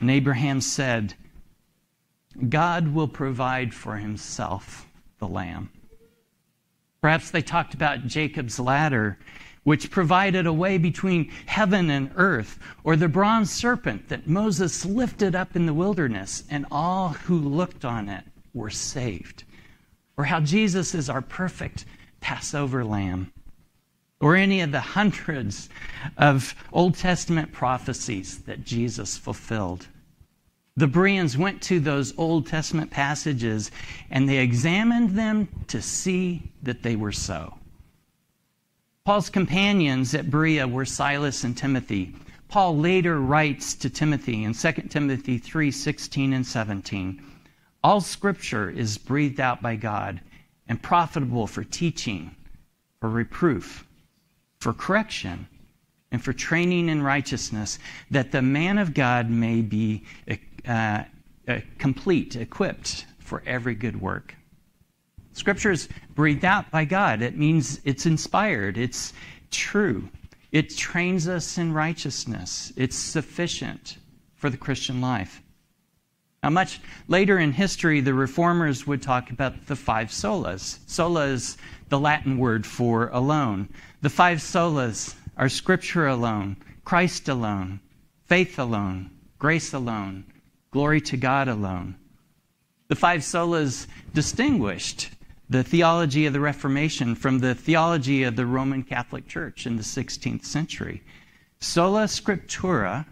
And 0.00 0.10
Abraham 0.10 0.60
said, 0.60 1.14
God 2.48 2.94
will 2.94 3.08
provide 3.08 3.74
for 3.74 3.96
himself 3.96 4.88
the 5.18 5.28
lamb. 5.28 5.70
Perhaps 7.00 7.30
they 7.30 7.42
talked 7.42 7.74
about 7.74 8.06
Jacob's 8.06 8.58
ladder, 8.58 9.18
which 9.62 9.90
provided 9.90 10.46
a 10.46 10.52
way 10.52 10.78
between 10.78 11.30
heaven 11.46 11.90
and 11.90 12.10
earth, 12.16 12.58
or 12.82 12.96
the 12.96 13.08
bronze 13.08 13.50
serpent 13.50 14.08
that 14.08 14.26
Moses 14.26 14.84
lifted 14.84 15.34
up 15.34 15.54
in 15.54 15.66
the 15.66 15.74
wilderness, 15.74 16.44
and 16.50 16.66
all 16.70 17.10
who 17.10 17.38
looked 17.38 17.84
on 17.84 18.08
it 18.08 18.24
were 18.54 18.70
saved. 18.70 19.44
Or 20.16 20.24
how 20.24 20.40
Jesus 20.40 20.94
is 20.94 21.08
our 21.08 21.22
perfect 21.22 21.84
Passover 22.20 22.84
lamb 22.84 23.32
or 24.20 24.36
any 24.36 24.60
of 24.60 24.70
the 24.70 24.80
hundreds 24.80 25.68
of 26.18 26.54
Old 26.72 26.94
Testament 26.94 27.52
prophecies 27.52 28.38
that 28.40 28.64
Jesus 28.64 29.16
fulfilled. 29.16 29.86
The 30.76 30.86
Bereans 30.86 31.36
went 31.36 31.62
to 31.62 31.80
those 31.80 32.16
Old 32.18 32.46
Testament 32.46 32.90
passages 32.90 33.70
and 34.10 34.28
they 34.28 34.38
examined 34.38 35.16
them 35.16 35.48
to 35.68 35.82
see 35.82 36.42
that 36.62 36.82
they 36.82 36.96
were 36.96 37.12
so. 37.12 37.56
Paul's 39.04 39.30
companions 39.30 40.14
at 40.14 40.30
Berea 40.30 40.68
were 40.68 40.84
Silas 40.84 41.42
and 41.42 41.56
Timothy. 41.56 42.14
Paul 42.48 42.76
later 42.76 43.18
writes 43.20 43.74
to 43.76 43.90
Timothy 43.90 44.44
in 44.44 44.54
2 44.54 44.72
Timothy 44.90 45.38
3 45.38 45.70
16 45.70 46.32
and 46.32 46.46
17 46.46 47.22
All 47.82 48.00
scripture 48.00 48.68
is 48.68 48.98
breathed 48.98 49.40
out 49.40 49.62
by 49.62 49.76
God 49.76 50.20
and 50.68 50.82
profitable 50.82 51.46
for 51.46 51.64
teaching, 51.64 52.34
for 53.00 53.08
reproof 53.08 53.86
for 54.60 54.74
correction 54.74 55.48
and 56.12 56.22
for 56.22 56.32
training 56.32 56.88
in 56.88 57.02
righteousness, 57.02 57.78
that 58.10 58.32
the 58.32 58.42
man 58.42 58.78
of 58.78 58.94
God 58.94 59.30
may 59.30 59.62
be 59.62 60.04
uh, 60.68 61.04
uh, 61.48 61.60
complete, 61.78 62.36
equipped 62.36 63.06
for 63.18 63.42
every 63.46 63.74
good 63.74 64.00
work. 64.00 64.34
Scripture 65.32 65.70
is 65.70 65.88
breathed 66.14 66.44
out 66.44 66.70
by 66.70 66.84
God. 66.84 67.22
It 67.22 67.38
means 67.38 67.80
it's 67.84 68.06
inspired, 68.06 68.76
it's 68.76 69.12
true, 69.50 70.08
it 70.52 70.76
trains 70.76 71.28
us 71.28 71.56
in 71.56 71.72
righteousness, 71.72 72.72
it's 72.76 72.96
sufficient 72.96 73.96
for 74.34 74.50
the 74.50 74.56
Christian 74.56 75.00
life. 75.00 75.40
Now, 76.42 76.50
much 76.50 76.80
later 77.06 77.38
in 77.38 77.52
history, 77.52 78.00
the 78.00 78.14
reformers 78.14 78.86
would 78.86 79.02
talk 79.02 79.30
about 79.30 79.66
the 79.66 79.76
five 79.76 80.08
solas. 80.08 80.78
Sola 80.86 81.26
is 81.26 81.58
the 81.90 82.00
Latin 82.00 82.38
word 82.38 82.64
for 82.64 83.08
alone. 83.08 83.68
The 84.00 84.08
five 84.08 84.38
solas 84.38 85.14
are 85.36 85.50
Scripture 85.50 86.06
alone, 86.06 86.56
Christ 86.84 87.28
alone, 87.28 87.80
faith 88.24 88.58
alone, 88.58 89.10
grace 89.38 89.74
alone, 89.74 90.24
glory 90.70 91.02
to 91.02 91.18
God 91.18 91.46
alone. 91.46 91.96
The 92.88 92.96
five 92.96 93.20
solas 93.20 93.86
distinguished 94.14 95.10
the 95.50 95.62
theology 95.62 96.24
of 96.24 96.32
the 96.32 96.40
Reformation 96.40 97.14
from 97.14 97.40
the 97.40 97.54
theology 97.54 98.22
of 98.22 98.36
the 98.36 98.46
Roman 98.46 98.82
Catholic 98.82 99.28
Church 99.28 99.66
in 99.66 99.76
the 99.76 99.82
16th 99.82 100.44
century. 100.44 101.02
Sola 101.58 102.04
Scriptura 102.04 103.04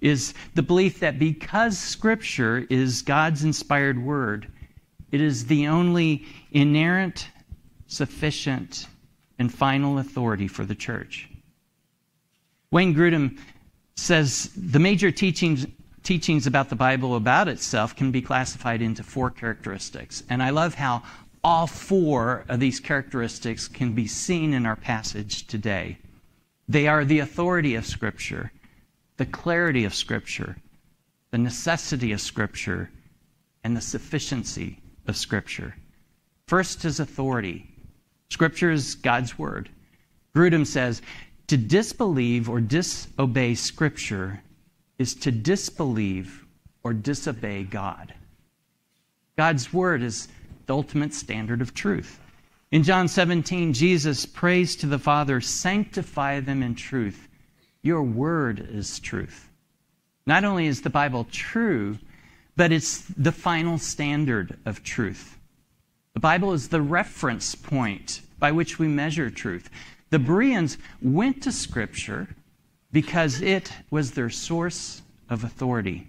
is 0.00 0.34
the 0.54 0.62
belief 0.62 1.00
that 1.00 1.18
because 1.18 1.78
Scripture 1.78 2.66
is 2.70 3.02
God's 3.02 3.44
inspired 3.44 4.02
word, 4.02 4.50
it 5.12 5.20
is 5.20 5.46
the 5.46 5.66
only 5.66 6.24
inerrant, 6.52 7.28
sufficient, 7.86 8.86
and 9.38 9.52
final 9.52 9.98
authority 9.98 10.48
for 10.48 10.64
the 10.64 10.74
church. 10.74 11.28
Wayne 12.70 12.94
Grudem 12.94 13.38
says 13.96 14.50
the 14.56 14.78
major 14.78 15.10
teachings, 15.10 15.66
teachings 16.02 16.46
about 16.46 16.68
the 16.68 16.76
Bible 16.76 17.16
about 17.16 17.48
itself 17.48 17.96
can 17.96 18.10
be 18.10 18.22
classified 18.22 18.80
into 18.80 19.02
four 19.02 19.30
characteristics. 19.30 20.22
And 20.30 20.42
I 20.42 20.50
love 20.50 20.74
how 20.74 21.02
all 21.42 21.66
four 21.66 22.44
of 22.48 22.60
these 22.60 22.80
characteristics 22.80 23.66
can 23.66 23.92
be 23.92 24.06
seen 24.06 24.52
in 24.52 24.66
our 24.66 24.76
passage 24.76 25.46
today. 25.46 25.98
They 26.68 26.86
are 26.86 27.04
the 27.04 27.18
authority 27.18 27.74
of 27.74 27.86
Scripture, 27.86 28.52
the 29.20 29.26
clarity 29.26 29.84
of 29.84 29.94
Scripture, 29.94 30.56
the 31.30 31.36
necessity 31.36 32.12
of 32.12 32.22
Scripture, 32.22 32.88
and 33.62 33.76
the 33.76 33.80
sufficiency 33.82 34.78
of 35.06 35.14
Scripture. 35.14 35.76
First 36.46 36.86
is 36.86 37.00
authority. 37.00 37.68
Scripture 38.30 38.70
is 38.70 38.94
God's 38.94 39.38
Word. 39.38 39.68
Grudem 40.34 40.66
says, 40.66 41.02
to 41.48 41.58
disbelieve 41.58 42.48
or 42.48 42.62
disobey 42.62 43.56
Scripture 43.56 44.40
is 44.98 45.14
to 45.16 45.30
disbelieve 45.30 46.46
or 46.82 46.94
disobey 46.94 47.64
God. 47.64 48.14
God's 49.36 49.70
Word 49.70 50.00
is 50.02 50.28
the 50.64 50.74
ultimate 50.74 51.12
standard 51.12 51.60
of 51.60 51.74
truth. 51.74 52.18
In 52.70 52.84
John 52.84 53.06
17, 53.06 53.74
Jesus 53.74 54.24
prays 54.24 54.76
to 54.76 54.86
the 54.86 54.98
Father, 54.98 55.42
Sanctify 55.42 56.40
them 56.40 56.62
in 56.62 56.74
truth. 56.74 57.26
Your 57.82 58.02
Word 58.02 58.68
is 58.70 59.00
truth. 59.00 59.48
Not 60.26 60.44
only 60.44 60.66
is 60.66 60.82
the 60.82 60.90
Bible 60.90 61.26
true, 61.30 61.98
but 62.56 62.72
it's 62.72 63.02
the 63.16 63.32
final 63.32 63.78
standard 63.78 64.58
of 64.66 64.82
truth. 64.82 65.38
The 66.14 66.20
Bible 66.20 66.52
is 66.52 66.68
the 66.68 66.82
reference 66.82 67.54
point 67.54 68.20
by 68.38 68.52
which 68.52 68.78
we 68.78 68.88
measure 68.88 69.30
truth. 69.30 69.70
The 70.10 70.18
Bereans 70.18 70.76
went 71.00 71.42
to 71.42 71.52
Scripture 71.52 72.28
because 72.92 73.40
it 73.40 73.72
was 73.90 74.12
their 74.12 74.30
source 74.30 75.02
of 75.28 75.44
authority. 75.44 76.08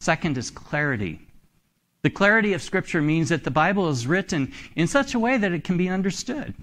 Second 0.00 0.38
is 0.38 0.50
clarity. 0.50 1.20
The 2.02 2.10
clarity 2.10 2.52
of 2.52 2.62
Scripture 2.62 3.02
means 3.02 3.30
that 3.30 3.44
the 3.44 3.50
Bible 3.50 3.88
is 3.88 4.06
written 4.06 4.52
in 4.76 4.86
such 4.86 5.14
a 5.14 5.18
way 5.18 5.36
that 5.38 5.52
it 5.52 5.64
can 5.64 5.76
be 5.76 5.88
understood, 5.88 6.54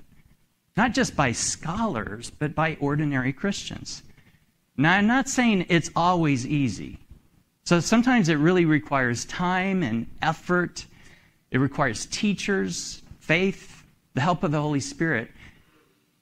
not 0.82 0.96
just 0.96 1.15
by 1.15 1.32
scholars, 1.32 2.32
but 2.39 2.56
by 2.56 2.76
ordinary 2.80 3.32
Christians. 3.32 4.02
Now, 4.76 4.94
I'm 4.94 5.06
not 5.06 5.30
saying 5.30 5.67
it's 5.70 5.91
always 5.96 6.48
easy. 6.48 6.98
So 7.65 7.80
sometimes 7.80 8.30
it 8.30 8.38
really 8.38 8.65
requires 8.65 9.26
time 9.26 9.84
and 9.84 10.08
effort, 10.24 10.88
it 11.52 11.60
requires 11.60 12.08
teachers, 12.08 13.04
faith, 13.20 13.84
the 14.15 14.22
help 14.22 14.44
of 14.44 14.50
the 14.50 14.60
Holy 14.60 14.80
Spirit. 14.80 15.30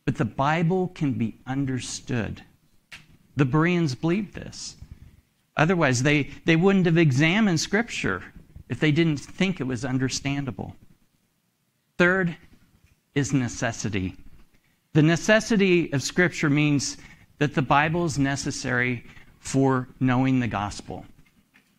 But 0.04 0.18
the 0.18 0.26
Bible 0.26 0.90
can 0.90 1.14
be 1.14 1.38
understood. 1.48 2.44
The 3.38 3.46
Bereans 3.46 3.96
believed 3.96 4.34
this. 4.34 4.76
Otherwise, 5.56 6.04
they, 6.04 6.32
they 6.44 6.58
wouldn't 6.58 6.86
have 6.86 6.98
examined 6.98 7.62
Scripture 7.62 8.24
if 8.68 8.82
they 8.82 8.92
didn't 8.92 9.22
think 9.22 9.62
it 9.62 9.68
was 9.68 9.86
understandable. 9.86 10.76
Third 11.98 12.36
is 13.16 13.32
necessity. 13.32 14.18
The 14.94 15.04
necessity 15.04 15.94
of 15.94 16.02
Scripture 16.02 16.50
means 16.50 16.98
that 17.38 17.54
the 17.54 17.62
Bible 17.62 18.06
is 18.06 18.18
necessary 18.18 19.06
for 19.40 19.88
knowing 20.00 20.40
the 20.40 20.48
gospel. 20.48 21.06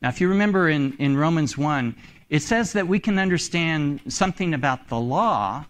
Now, 0.00 0.10
if 0.10 0.20
you 0.20 0.28
remember 0.28 0.68
in, 0.68 0.96
in 0.98 1.16
Romans 1.16 1.58
1, 1.58 1.96
it 2.28 2.40
says 2.40 2.72
that 2.74 2.86
we 2.86 3.00
can 3.00 3.18
understand 3.18 4.00
something 4.06 4.54
about 4.54 4.88
the 4.88 5.00
law 5.00 5.64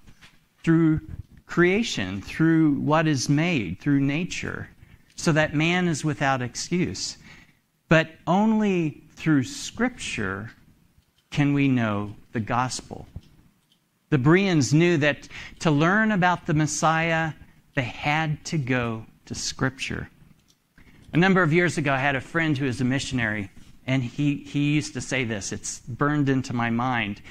through 0.62 1.00
creation, 1.46 2.20
through 2.20 2.74
what 2.74 3.09
is 3.09 3.31
made, 3.31 3.81
through 3.81 4.00
nature, 4.00 4.68
so 5.16 5.33
that 5.33 5.55
man 5.55 5.88
is 5.88 6.05
without 6.05 6.42
excuse. 6.42 7.16
But 7.88 8.11
only 8.26 9.03
through 9.14 9.44
Scripture 9.44 10.50
can 11.31 11.55
we 11.55 11.68
know 11.68 12.14
the 12.33 12.40
gospel. 12.40 13.07
The 14.11 14.18
Bereans 14.18 14.75
knew 14.75 14.96
that 14.99 15.29
to 15.61 15.70
learn 15.70 16.11
about 16.11 16.46
the 16.46 16.55
Messiah, 16.55 17.33
they 17.75 17.83
had 17.83 18.44
to 18.46 18.59
go 18.59 19.07
to 19.27 19.35
Scripture. 19.37 20.11
A 21.12 21.16
number 21.16 21.42
of 21.42 21.53
years 21.53 21.79
ago, 21.79 21.92
I 21.92 21.99
had 21.99 22.16
a 22.16 22.20
friend 22.20 22.59
who 22.59 22.66
was 22.66 22.81
a 22.81 22.85
missionary, 22.85 23.51
and 23.87 24.03
he, 24.03 24.37
he 24.37 24.75
used 24.75 24.94
to 24.94 25.01
say 25.01 25.25
this. 25.25 25.53
It's 25.53 25.81
burned 25.81 26.29
into 26.29 26.53
my 26.53 26.70
mind 26.70 27.23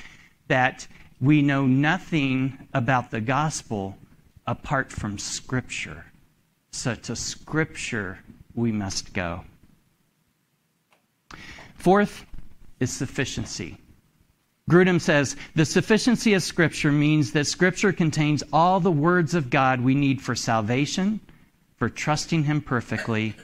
that 0.48 0.88
we 1.20 1.42
know 1.42 1.66
nothing 1.66 2.58
about 2.74 3.12
the 3.12 3.22
gospel 3.22 3.98
apart 4.48 4.92
from 4.92 5.18
Scripture. 5.18 6.06
So 6.72 6.96
to 6.96 7.16
Scripture 7.16 8.20
we 8.56 8.72
must 8.72 9.14
go. 9.14 9.44
Fourth 11.76 12.26
is 12.80 12.92
sufficiency. 12.92 13.78
Grudem 14.70 15.02
says 15.02 15.36
the 15.56 15.66
sufficiency 15.66 16.36
of 16.36 16.44
Scripture 16.44 16.92
means 16.92 17.32
that 17.32 17.48
Scripture 17.48 17.92
contains 17.92 18.44
all 18.54 18.80
the 18.80 18.92
words 18.92 19.34
of 19.34 19.50
God 19.50 19.82
we 19.82 19.96
need 19.96 20.22
for 20.22 20.36
salvation, 20.36 21.20
for 21.78 21.90
trusting 21.90 22.44
Him 22.44 22.62
perfectly, 22.62 23.36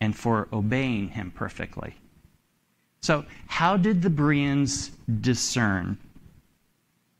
and 0.00 0.16
for 0.16 0.48
obeying 0.52 1.10
Him 1.10 1.30
perfectly. 1.30 1.94
So, 3.02 3.24
how 3.46 3.76
did 3.76 4.02
the 4.02 4.10
Bereans 4.10 4.90
discern? 5.20 5.96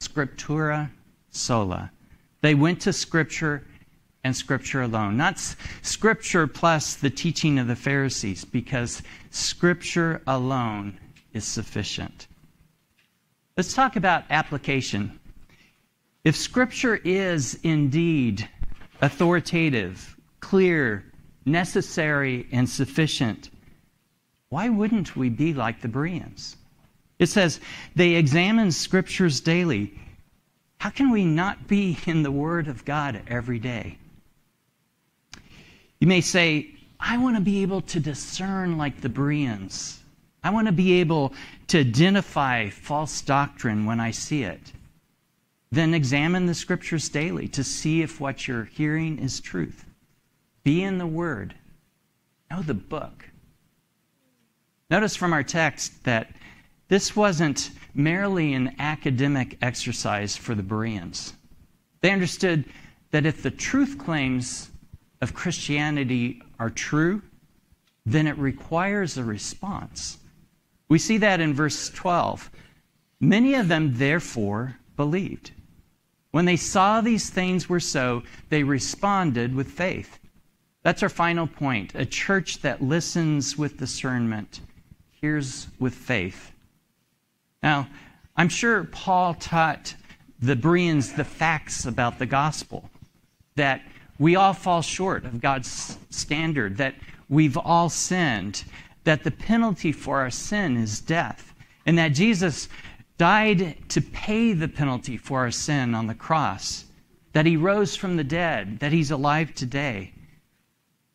Scriptura 0.00 0.90
sola. 1.30 1.92
They 2.40 2.56
went 2.56 2.80
to 2.82 2.92
Scripture 2.92 3.64
and 4.24 4.34
Scripture 4.34 4.82
alone, 4.82 5.16
not 5.16 5.38
Scripture 5.82 6.48
plus 6.48 6.96
the 6.96 7.10
teaching 7.10 7.60
of 7.60 7.68
the 7.68 7.76
Pharisees, 7.76 8.44
because 8.44 9.02
Scripture 9.30 10.22
alone 10.26 10.98
is 11.32 11.44
sufficient. 11.44 12.26
Let's 13.56 13.72
talk 13.72 13.94
about 13.94 14.24
application. 14.30 15.20
If 16.24 16.34
Scripture 16.34 16.96
is 16.96 17.54
indeed 17.62 18.48
authoritative, 19.00 20.16
clear, 20.40 21.04
necessary, 21.44 22.48
and 22.50 22.68
sufficient, 22.68 23.50
why 24.48 24.70
wouldn't 24.70 25.14
we 25.14 25.28
be 25.28 25.54
like 25.54 25.82
the 25.82 25.88
Bereans? 25.88 26.56
It 27.20 27.26
says, 27.26 27.60
they 27.94 28.14
examine 28.14 28.72
Scriptures 28.72 29.40
daily. 29.40 30.00
How 30.78 30.90
can 30.90 31.10
we 31.10 31.24
not 31.24 31.68
be 31.68 31.96
in 32.06 32.24
the 32.24 32.32
Word 32.32 32.66
of 32.66 32.84
God 32.84 33.22
every 33.28 33.60
day? 33.60 33.98
You 36.00 36.08
may 36.08 36.22
say, 36.22 36.70
I 36.98 37.18
want 37.18 37.36
to 37.36 37.40
be 37.40 37.62
able 37.62 37.82
to 37.82 38.00
discern 38.00 38.78
like 38.78 39.00
the 39.00 39.08
Bereans. 39.08 40.00
I 40.44 40.50
want 40.50 40.66
to 40.66 40.72
be 40.72 41.00
able 41.00 41.32
to 41.68 41.80
identify 41.80 42.68
false 42.68 43.22
doctrine 43.22 43.86
when 43.86 43.98
I 43.98 44.10
see 44.10 44.42
it. 44.42 44.72
Then 45.72 45.94
examine 45.94 46.44
the 46.44 46.54
scriptures 46.54 47.08
daily 47.08 47.48
to 47.48 47.64
see 47.64 48.02
if 48.02 48.20
what 48.20 48.46
you're 48.46 48.64
hearing 48.64 49.18
is 49.18 49.40
truth. 49.40 49.86
Be 50.62 50.82
in 50.82 50.98
the 50.98 51.06
Word, 51.06 51.54
know 52.50 52.60
the 52.60 52.74
book. 52.74 53.30
Notice 54.90 55.16
from 55.16 55.32
our 55.32 55.42
text 55.42 56.04
that 56.04 56.30
this 56.88 57.16
wasn't 57.16 57.70
merely 57.94 58.52
an 58.52 58.76
academic 58.78 59.56
exercise 59.62 60.36
for 60.36 60.54
the 60.54 60.62
Bereans. 60.62 61.32
They 62.02 62.10
understood 62.10 62.66
that 63.12 63.24
if 63.24 63.42
the 63.42 63.50
truth 63.50 63.96
claims 63.96 64.70
of 65.22 65.32
Christianity 65.32 66.42
are 66.58 66.68
true, 66.68 67.22
then 68.04 68.26
it 68.26 68.36
requires 68.36 69.16
a 69.16 69.24
response. 69.24 70.18
We 70.88 70.98
see 70.98 71.18
that 71.18 71.40
in 71.40 71.54
verse 71.54 71.90
12. 71.90 72.50
Many 73.20 73.54
of 73.54 73.68
them, 73.68 73.94
therefore, 73.96 74.76
believed. 74.96 75.52
When 76.30 76.44
they 76.44 76.56
saw 76.56 77.00
these 77.00 77.30
things 77.30 77.68
were 77.68 77.80
so, 77.80 78.22
they 78.48 78.62
responded 78.64 79.54
with 79.54 79.70
faith. 79.70 80.18
That's 80.82 81.02
our 81.02 81.08
final 81.08 81.46
point. 81.46 81.94
A 81.94 82.04
church 82.04 82.60
that 82.62 82.82
listens 82.82 83.56
with 83.56 83.78
discernment 83.78 84.60
hears 85.10 85.68
with 85.78 85.94
faith. 85.94 86.52
Now, 87.62 87.88
I'm 88.36 88.48
sure 88.50 88.84
Paul 88.84 89.34
taught 89.34 89.94
the 90.40 90.56
Bereans 90.56 91.12
the 91.12 91.24
facts 91.24 91.86
about 91.86 92.18
the 92.18 92.26
gospel 92.26 92.90
that 93.54 93.80
we 94.18 94.36
all 94.36 94.52
fall 94.52 94.82
short 94.82 95.24
of 95.24 95.40
God's 95.40 95.98
standard, 96.10 96.76
that 96.76 96.94
we've 97.28 97.56
all 97.56 97.88
sinned, 97.88 98.64
that 99.04 99.22
the 99.22 99.30
penalty 99.30 99.92
for 99.92 100.20
our 100.20 100.30
sin 100.30 100.76
is 100.76 101.00
death, 101.00 101.54
and 101.86 101.96
that 101.98 102.08
Jesus 102.08 102.68
died 103.18 103.76
to 103.90 104.00
pay 104.00 104.52
the 104.52 104.68
penalty 104.68 105.16
for 105.16 105.40
our 105.40 105.50
sin 105.50 105.94
on 105.94 106.06
the 106.06 106.14
cross, 106.14 106.84
that 107.32 107.46
he 107.46 107.56
rose 107.56 107.94
from 107.94 108.16
the 108.16 108.24
dead, 108.24 108.78
that 108.80 108.92
he's 108.92 109.10
alive 109.10 109.54
today. 109.54 110.12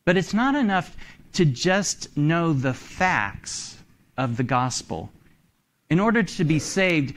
But 0.04 0.16
it's 0.16 0.34
not 0.34 0.54
enough 0.54 0.96
to 1.34 1.44
just 1.44 2.16
know 2.16 2.52
the 2.52 2.74
facts 2.74 3.78
of 4.16 4.36
the 4.36 4.42
gospel. 4.42 5.10
In 5.88 6.00
order 6.00 6.22
to 6.22 6.44
be 6.44 6.58
saved, 6.58 7.14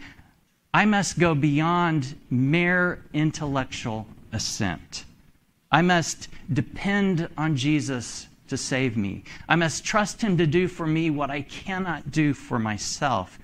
I 0.73 0.85
must 0.85 1.19
go 1.19 1.35
beyond 1.35 2.15
mere 2.29 3.03
intellectual 3.13 4.07
assent. 4.31 5.05
I 5.71 5.81
must 5.81 6.29
depend 6.51 7.29
on 7.37 7.55
Jesus 7.55 8.27
to 8.47 8.57
save 8.57 8.97
me. 8.97 9.23
I 9.47 9.55
must 9.55 9.85
trust 9.85 10.21
him 10.21 10.37
to 10.37 10.47
do 10.47 10.67
for 10.67 10.85
me 10.85 11.09
what 11.09 11.29
I 11.29 11.41
cannot 11.41 12.11
do 12.11 12.33
for 12.33 12.59
myself. 12.59 13.39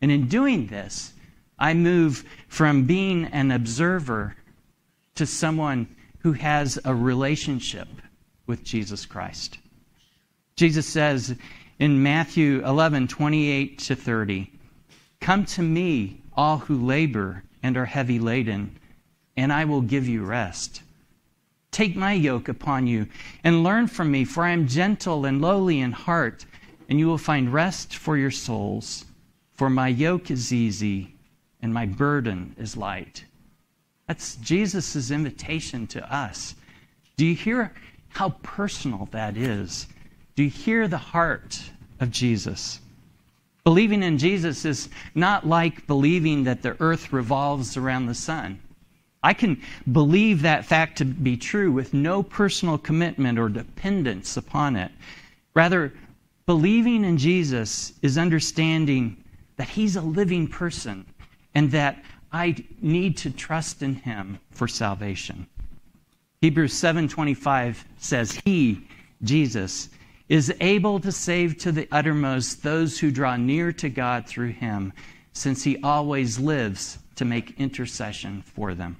And 0.00 0.10
in 0.10 0.28
doing 0.28 0.66
this, 0.66 1.12
I 1.58 1.74
move 1.74 2.24
from 2.48 2.84
being 2.84 3.26
an 3.26 3.50
observer 3.50 4.36
to 5.14 5.26
someone 5.26 5.88
who 6.18 6.32
has 6.32 6.78
a 6.84 6.94
relationship 6.94 7.88
with 8.46 8.64
Jesus 8.64 9.06
Christ. 9.06 9.58
Jesus 10.56 10.86
says 10.86 11.36
in 11.78 12.02
Matthew 12.02 12.64
11, 12.64 13.08
28 13.08 13.78
to 13.78 13.96
30, 13.96 14.50
Come 15.20 15.44
to 15.46 15.62
me, 15.62 16.20
all 16.36 16.58
who 16.58 16.84
labor 16.84 17.44
and 17.62 17.76
are 17.76 17.86
heavy 17.86 18.18
laden, 18.18 18.78
and 19.36 19.52
I 19.52 19.64
will 19.64 19.80
give 19.80 20.06
you 20.06 20.24
rest. 20.24 20.82
Take 21.74 21.96
my 21.96 22.12
yoke 22.12 22.48
upon 22.48 22.86
you 22.86 23.08
and 23.42 23.64
learn 23.64 23.88
from 23.88 24.12
me, 24.12 24.24
for 24.24 24.44
I 24.44 24.52
am 24.52 24.68
gentle 24.68 25.26
and 25.26 25.40
lowly 25.40 25.80
in 25.80 25.90
heart, 25.90 26.46
and 26.88 27.00
you 27.00 27.08
will 27.08 27.18
find 27.18 27.52
rest 27.52 27.96
for 27.96 28.16
your 28.16 28.30
souls. 28.30 29.06
For 29.54 29.68
my 29.68 29.88
yoke 29.88 30.30
is 30.30 30.52
easy 30.52 31.16
and 31.62 31.74
my 31.74 31.84
burden 31.84 32.54
is 32.56 32.76
light. 32.76 33.24
That's 34.06 34.36
Jesus' 34.36 35.10
invitation 35.10 35.88
to 35.88 36.14
us. 36.14 36.54
Do 37.16 37.26
you 37.26 37.34
hear 37.34 37.74
how 38.10 38.36
personal 38.44 39.08
that 39.10 39.36
is? 39.36 39.88
Do 40.36 40.44
you 40.44 40.50
hear 40.50 40.86
the 40.86 40.96
heart 40.96 41.60
of 41.98 42.12
Jesus? 42.12 42.78
Believing 43.64 44.04
in 44.04 44.16
Jesus 44.16 44.64
is 44.64 44.90
not 45.16 45.44
like 45.44 45.88
believing 45.88 46.44
that 46.44 46.62
the 46.62 46.76
earth 46.78 47.12
revolves 47.12 47.76
around 47.76 48.06
the 48.06 48.14
sun. 48.14 48.60
I 49.24 49.32
can 49.32 49.62
believe 49.90 50.42
that 50.42 50.66
fact 50.66 50.98
to 50.98 51.06
be 51.06 51.38
true 51.38 51.72
with 51.72 51.94
no 51.94 52.22
personal 52.22 52.76
commitment 52.76 53.38
or 53.38 53.48
dependence 53.48 54.36
upon 54.36 54.76
it. 54.76 54.92
Rather, 55.54 55.94
believing 56.44 57.04
in 57.04 57.16
Jesus 57.16 57.94
is 58.02 58.18
understanding 58.18 59.16
that 59.56 59.70
he's 59.70 59.96
a 59.96 60.02
living 60.02 60.46
person 60.46 61.06
and 61.54 61.70
that 61.70 62.04
I 62.32 62.54
need 62.82 63.16
to 63.18 63.30
trust 63.30 63.82
in 63.82 63.94
him 63.94 64.40
for 64.50 64.68
salvation. 64.68 65.46
Hebrews 66.42 66.74
7:25 66.74 67.82
says 67.96 68.38
he, 68.44 68.86
Jesus, 69.22 69.88
is 70.28 70.52
able 70.60 71.00
to 71.00 71.10
save 71.10 71.56
to 71.58 71.72
the 71.72 71.88
uttermost 71.90 72.62
those 72.62 72.98
who 72.98 73.10
draw 73.10 73.36
near 73.36 73.72
to 73.72 73.88
God 73.88 74.26
through 74.26 74.52
him, 74.52 74.92
since 75.32 75.62
he 75.62 75.78
always 75.82 76.38
lives 76.38 76.98
to 77.14 77.24
make 77.24 77.58
intercession 77.58 78.42
for 78.42 78.74
them. 78.74 78.98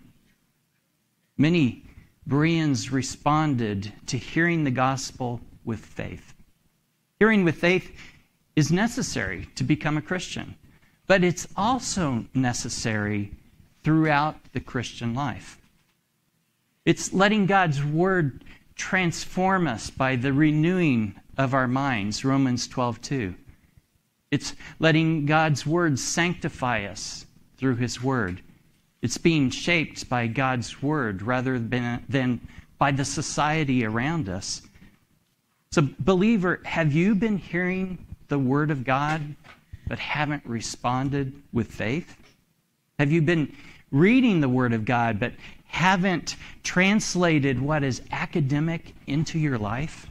Many 1.37 1.85
Bereans 2.27 2.90
responded 2.90 3.92
to 4.07 4.16
hearing 4.16 4.64
the 4.64 4.70
gospel 4.70 5.40
with 5.64 5.85
faith. 5.85 6.35
Hearing 7.18 7.44
with 7.44 7.57
faith 7.57 7.94
is 8.57 8.73
necessary 8.73 9.49
to 9.57 9.64
become 9.64 9.97
a 9.97 10.03
Christian, 10.03 10.55
but 11.07 11.25
it's 11.25 11.47
also 11.57 12.25
necessary 12.35 13.33
throughout 13.83 14.37
the 14.53 14.61
Christian 14.61 15.14
life. 15.14 15.59
It's 16.85 17.12
letting 17.12 17.47
God's 17.47 17.85
word 17.85 18.44
transform 18.75 19.66
us 19.66 19.90
by 19.90 20.16
the 20.16 20.33
renewing 20.33 21.14
of 21.37 21.53
our 21.53 21.68
minds, 21.68 22.25
Romans 22.25 22.68
12:2. 22.68 23.35
It's 24.31 24.55
letting 24.79 25.27
God's 25.27 25.66
word 25.66 25.99
sanctify 25.99 26.85
us 26.85 27.27
through 27.57 27.77
his 27.77 28.03
word. 28.03 28.42
It's 29.05 29.19
being 29.19 29.51
shaped 29.51 30.09
by 30.09 30.29
God's 30.29 30.83
word 30.83 31.21
rather 31.21 31.59
than, 31.59 32.40
by 32.79 32.90
the 32.90 33.05
society 33.05 33.85
around 33.85 34.31
us. 34.31 34.62
So, 35.73 35.87
believer, 35.99 36.62
have 36.64 36.95
you 36.95 37.14
been 37.14 37.37
hearing 37.37 37.99
the 38.29 38.38
word 38.38 38.71
of 38.71 38.83
God 38.83 39.37
but 39.87 39.99
haven't 39.99 40.47
responded 40.47 41.35
with 41.53 41.71
faith? 41.71 42.17
Have 42.99 43.12
you 43.12 43.21
been 43.21 43.55
reading 43.90 44.40
the 44.40 44.49
word 44.49 44.73
of 44.73 44.87
God 44.87 45.21
but 45.21 45.35
haven't 45.67 46.37
translated 46.62 47.61
what 47.61 47.85
is 47.85 48.01
academic 48.11 48.95
into 49.07 49.38
your 49.38 49.59
life? 49.59 50.07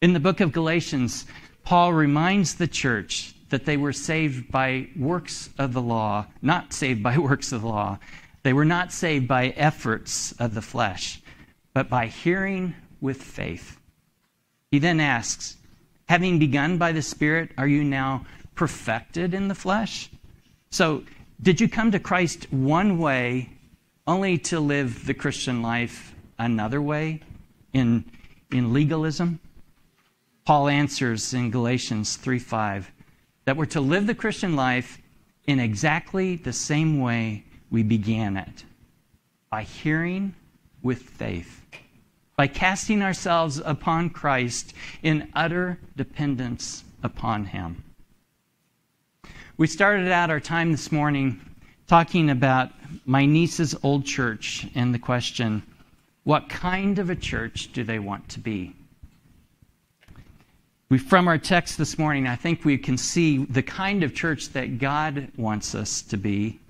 In 0.00 0.12
the 0.12 0.20
book 0.20 0.38
of 0.38 0.52
Galatians, 0.52 1.26
Paul 1.64 1.92
reminds 1.92 2.54
the 2.54 2.68
church 2.68 3.33
that 3.54 3.66
they 3.66 3.76
were 3.76 3.92
saved 3.92 4.50
by 4.50 4.88
works 4.96 5.48
of 5.58 5.72
the 5.72 5.80
law, 5.80 6.26
not 6.42 6.72
saved 6.72 7.04
by 7.04 7.16
works 7.30 7.52
of 7.52 7.60
the 7.60 7.68
law. 7.68 7.96
They 8.42 8.52
were 8.52 8.64
not 8.64 8.92
saved 8.92 9.28
by 9.28 9.50
efforts 9.50 10.32
of 10.40 10.54
the 10.54 10.60
flesh, 10.60 11.22
but 11.72 11.88
by 11.88 12.06
hearing 12.06 12.74
with 13.00 13.22
faith. 13.22 13.78
He 14.72 14.80
then 14.80 14.98
asks, 14.98 15.56
Having 16.08 16.40
begun 16.40 16.78
by 16.78 16.90
the 16.90 17.00
Spirit, 17.00 17.52
are 17.56 17.68
you 17.68 17.84
now 17.84 18.26
perfected 18.56 19.34
in 19.34 19.46
the 19.46 19.54
flesh? 19.54 20.10
So, 20.70 21.04
did 21.40 21.60
you 21.60 21.68
come 21.68 21.92
to 21.92 22.00
Christ 22.00 22.52
one 22.52 22.98
way 22.98 23.50
only 24.04 24.36
to 24.50 24.58
live 24.58 25.06
the 25.06 25.14
Christian 25.14 25.62
life 25.62 26.12
another 26.40 26.82
way 26.82 27.20
in, 27.72 28.04
in 28.50 28.72
legalism? 28.72 29.38
Paul 30.44 30.66
answers 30.66 31.32
in 31.32 31.52
Galatians 31.52 32.16
3 32.16 32.40
5 32.40 32.90
that 33.44 33.56
we're 33.56 33.66
to 33.66 33.80
live 33.80 34.06
the 34.06 34.14
Christian 34.14 34.56
life 34.56 35.00
in 35.46 35.60
exactly 35.60 36.36
the 36.36 36.52
same 36.52 37.00
way 37.00 37.44
we 37.70 37.82
began 37.82 38.36
it 38.36 38.64
by 39.50 39.62
hearing 39.62 40.34
with 40.82 41.02
faith, 41.02 41.62
by 42.36 42.46
casting 42.46 43.02
ourselves 43.02 43.60
upon 43.64 44.10
Christ 44.10 44.74
in 45.02 45.30
utter 45.34 45.78
dependence 45.96 46.84
upon 47.02 47.46
Him. 47.46 47.84
We 49.56 49.66
started 49.66 50.10
out 50.10 50.30
our 50.30 50.40
time 50.40 50.72
this 50.72 50.90
morning 50.90 51.40
talking 51.86 52.30
about 52.30 52.70
my 53.04 53.26
niece's 53.26 53.74
old 53.82 54.04
church 54.04 54.66
and 54.74 54.92
the 54.94 54.98
question 54.98 55.62
what 56.24 56.48
kind 56.48 56.98
of 56.98 57.10
a 57.10 57.16
church 57.16 57.70
do 57.72 57.84
they 57.84 57.98
want 57.98 58.30
to 58.30 58.40
be? 58.40 58.74
We, 60.88 60.98
from 60.98 61.28
our 61.28 61.38
text 61.38 61.78
this 61.78 61.98
morning, 61.98 62.26
I 62.26 62.36
think 62.36 62.64
we 62.64 62.76
can 62.76 62.98
see 62.98 63.44
the 63.44 63.62
kind 63.62 64.02
of 64.02 64.14
church 64.14 64.50
that 64.50 64.78
God 64.78 65.32
wants 65.36 65.74
us 65.74 66.02
to 66.02 66.16
be. 66.16 66.60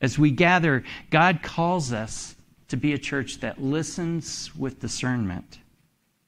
As 0.00 0.18
we 0.18 0.30
gather, 0.30 0.82
God 1.10 1.40
calls 1.42 1.92
us 1.92 2.34
to 2.68 2.76
be 2.76 2.92
a 2.92 2.98
church 2.98 3.40
that 3.40 3.62
listens 3.62 4.54
with 4.56 4.80
discernment. 4.80 5.58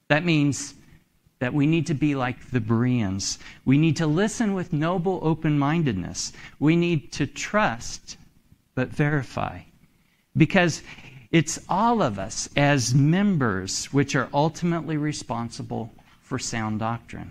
That 0.08 0.24
means 0.24 0.74
that 1.40 1.52
we 1.52 1.66
need 1.66 1.86
to 1.88 1.94
be 1.94 2.14
like 2.14 2.50
the 2.50 2.60
Bereans. 2.60 3.38
We 3.64 3.76
need 3.76 3.96
to 3.96 4.06
listen 4.06 4.54
with 4.54 4.72
noble 4.72 5.18
open 5.22 5.58
mindedness. 5.58 6.32
We 6.60 6.76
need 6.76 7.10
to 7.12 7.26
trust 7.26 8.16
but 8.74 8.88
verify. 8.88 9.62
Because 10.36 10.82
it's 11.32 11.58
all 11.68 12.02
of 12.02 12.18
us 12.18 12.48
as 12.56 12.94
members 12.94 13.86
which 13.86 14.14
are 14.14 14.28
ultimately 14.32 14.96
responsible 14.96 15.92
for 16.32 16.38
sound 16.38 16.78
doctrine. 16.78 17.30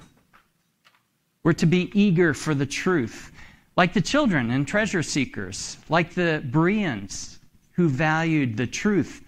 We're 1.42 1.54
to 1.54 1.66
be 1.66 1.90
eager 2.00 2.36
for 2.36 2.54
the 2.54 2.68
truth, 2.68 3.32
like 3.76 3.94
the 3.94 4.02
children 4.02 4.52
and 4.52 4.68
treasure 4.68 5.02
seekers, 5.02 5.78
like 5.90 6.14
the 6.14 6.44
Bereans 6.52 7.40
who 7.72 7.90
valued 7.90 8.58
the 8.58 8.68
truth 8.68 9.26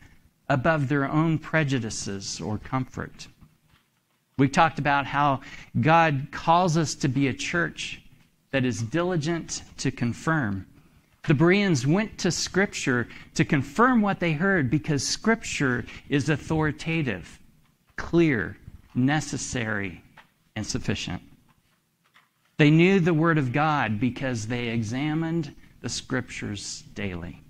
above 0.47 0.89
their 0.89 1.09
own 1.09 1.39
prejudices 1.39 2.39
or 2.39 2.59
comfort. 2.59 3.27
We 4.37 4.47
talked 4.47 4.77
about 4.77 5.07
how 5.07 5.41
God 5.81 6.27
calls 6.29 6.77
us 6.77 6.93
to 6.93 7.07
be 7.07 7.29
a 7.29 7.33
church 7.33 7.99
that 8.51 8.65
is 8.65 8.83
diligent 8.83 9.63
to 9.77 9.89
confirm. 9.89 10.67
The 11.27 11.33
Bereans 11.33 11.87
went 11.87 12.19
to 12.19 12.29
Scripture 12.29 13.07
to 13.33 13.43
confirm 13.43 14.03
what 14.03 14.19
they 14.19 14.33
heard 14.33 14.69
because 14.69 15.01
Scripture 15.03 15.83
is 16.09 16.29
authoritative, 16.29 17.39
clear, 17.95 18.55
necessary, 18.95 20.01
and 20.55 20.65
sufficient. 20.65 21.21
They 22.57 22.69
knew 22.69 22.99
the 22.99 23.13
Word 23.13 23.37
of 23.37 23.51
God 23.51 23.99
because 23.99 24.47
they 24.47 24.67
examined 24.67 25.55
the 25.81 25.89
Scriptures 25.89 26.83
daily. 26.93 27.41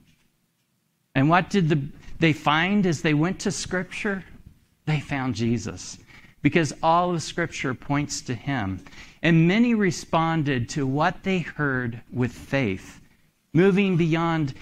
And 1.16 1.30
what 1.30 1.50
did 1.50 1.70
the, 1.70 1.82
they 2.20 2.34
find 2.34 2.86
as 2.86 3.02
they 3.02 3.14
went 3.14 3.40
to 3.42 3.52
Scripture? 3.52 4.24
They 4.86 5.00
found 5.00 5.36
Jesus. 5.36 5.98
because 6.44 6.74
all 6.84 7.16
of 7.16 7.24
Scripture 7.24 7.74
points 7.74 8.22
to 8.22 8.36
him. 8.36 8.86
And 9.24 9.48
many 9.48 9.74
responded 9.74 10.70
to 10.70 10.86
what 10.86 11.24
they 11.24 11.40
heard 11.40 12.02
with 12.12 12.32
faith, 12.32 13.02
moving 13.54 13.98
beyond 13.98 14.54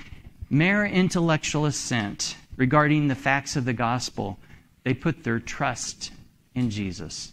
mere 0.50 0.86
intellectual 0.86 1.66
assent 1.66 2.38
regarding 2.56 3.08
the 3.08 3.16
facts 3.16 3.56
of 3.56 3.66
the 3.66 3.74
gospel. 3.74 4.38
They 4.84 4.94
put 4.94 5.24
their 5.24 5.40
trust 5.40 6.12
in 6.56 6.70
Jesus. 6.70 7.32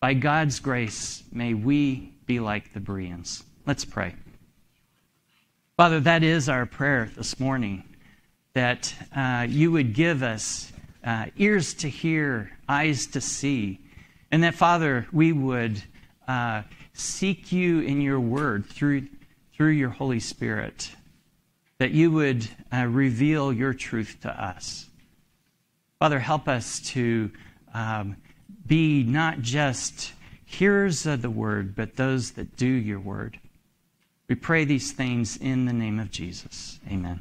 By 0.00 0.14
God's 0.14 0.60
grace, 0.60 1.22
may 1.32 1.54
we 1.54 2.12
be 2.26 2.40
like 2.40 2.72
the 2.72 2.80
Bereans. 2.80 3.42
Let's 3.66 3.84
pray. 3.84 4.14
Father, 5.76 6.00
that 6.00 6.22
is 6.22 6.48
our 6.48 6.66
prayer 6.66 7.10
this 7.16 7.40
morning 7.40 7.84
that 8.52 8.94
uh, 9.16 9.46
you 9.48 9.72
would 9.72 9.94
give 9.94 10.22
us 10.22 10.72
uh, 11.02 11.26
ears 11.36 11.74
to 11.74 11.88
hear, 11.88 12.52
eyes 12.68 13.06
to 13.08 13.20
see, 13.20 13.80
and 14.30 14.42
that, 14.44 14.54
Father, 14.54 15.06
we 15.12 15.32
would 15.32 15.82
uh, 16.28 16.62
seek 16.92 17.50
you 17.52 17.80
in 17.80 18.00
your 18.00 18.20
word 18.20 18.66
through, 18.66 19.08
through 19.54 19.70
your 19.70 19.90
Holy 19.90 20.20
Spirit, 20.20 20.90
that 21.78 21.90
you 21.90 22.10
would 22.12 22.48
uh, 22.72 22.86
reveal 22.86 23.52
your 23.52 23.74
truth 23.74 24.18
to 24.22 24.30
us. 24.30 24.86
Father, 25.98 26.20
help 26.20 26.48
us 26.48 26.80
to 26.80 27.30
um, 27.74 28.16
be 28.66 29.02
not 29.02 29.40
just 29.40 30.12
hearers 30.44 31.04
of 31.04 31.22
the 31.22 31.30
word, 31.30 31.74
but 31.74 31.96
those 31.96 32.32
that 32.32 32.56
do 32.56 32.66
your 32.66 33.00
word. 33.00 33.38
We 34.28 34.36
pray 34.36 34.64
these 34.64 34.92
things 34.92 35.36
in 35.36 35.66
the 35.66 35.72
name 35.72 35.98
of 35.98 36.10
Jesus. 36.10 36.80
Amen. 36.90 37.20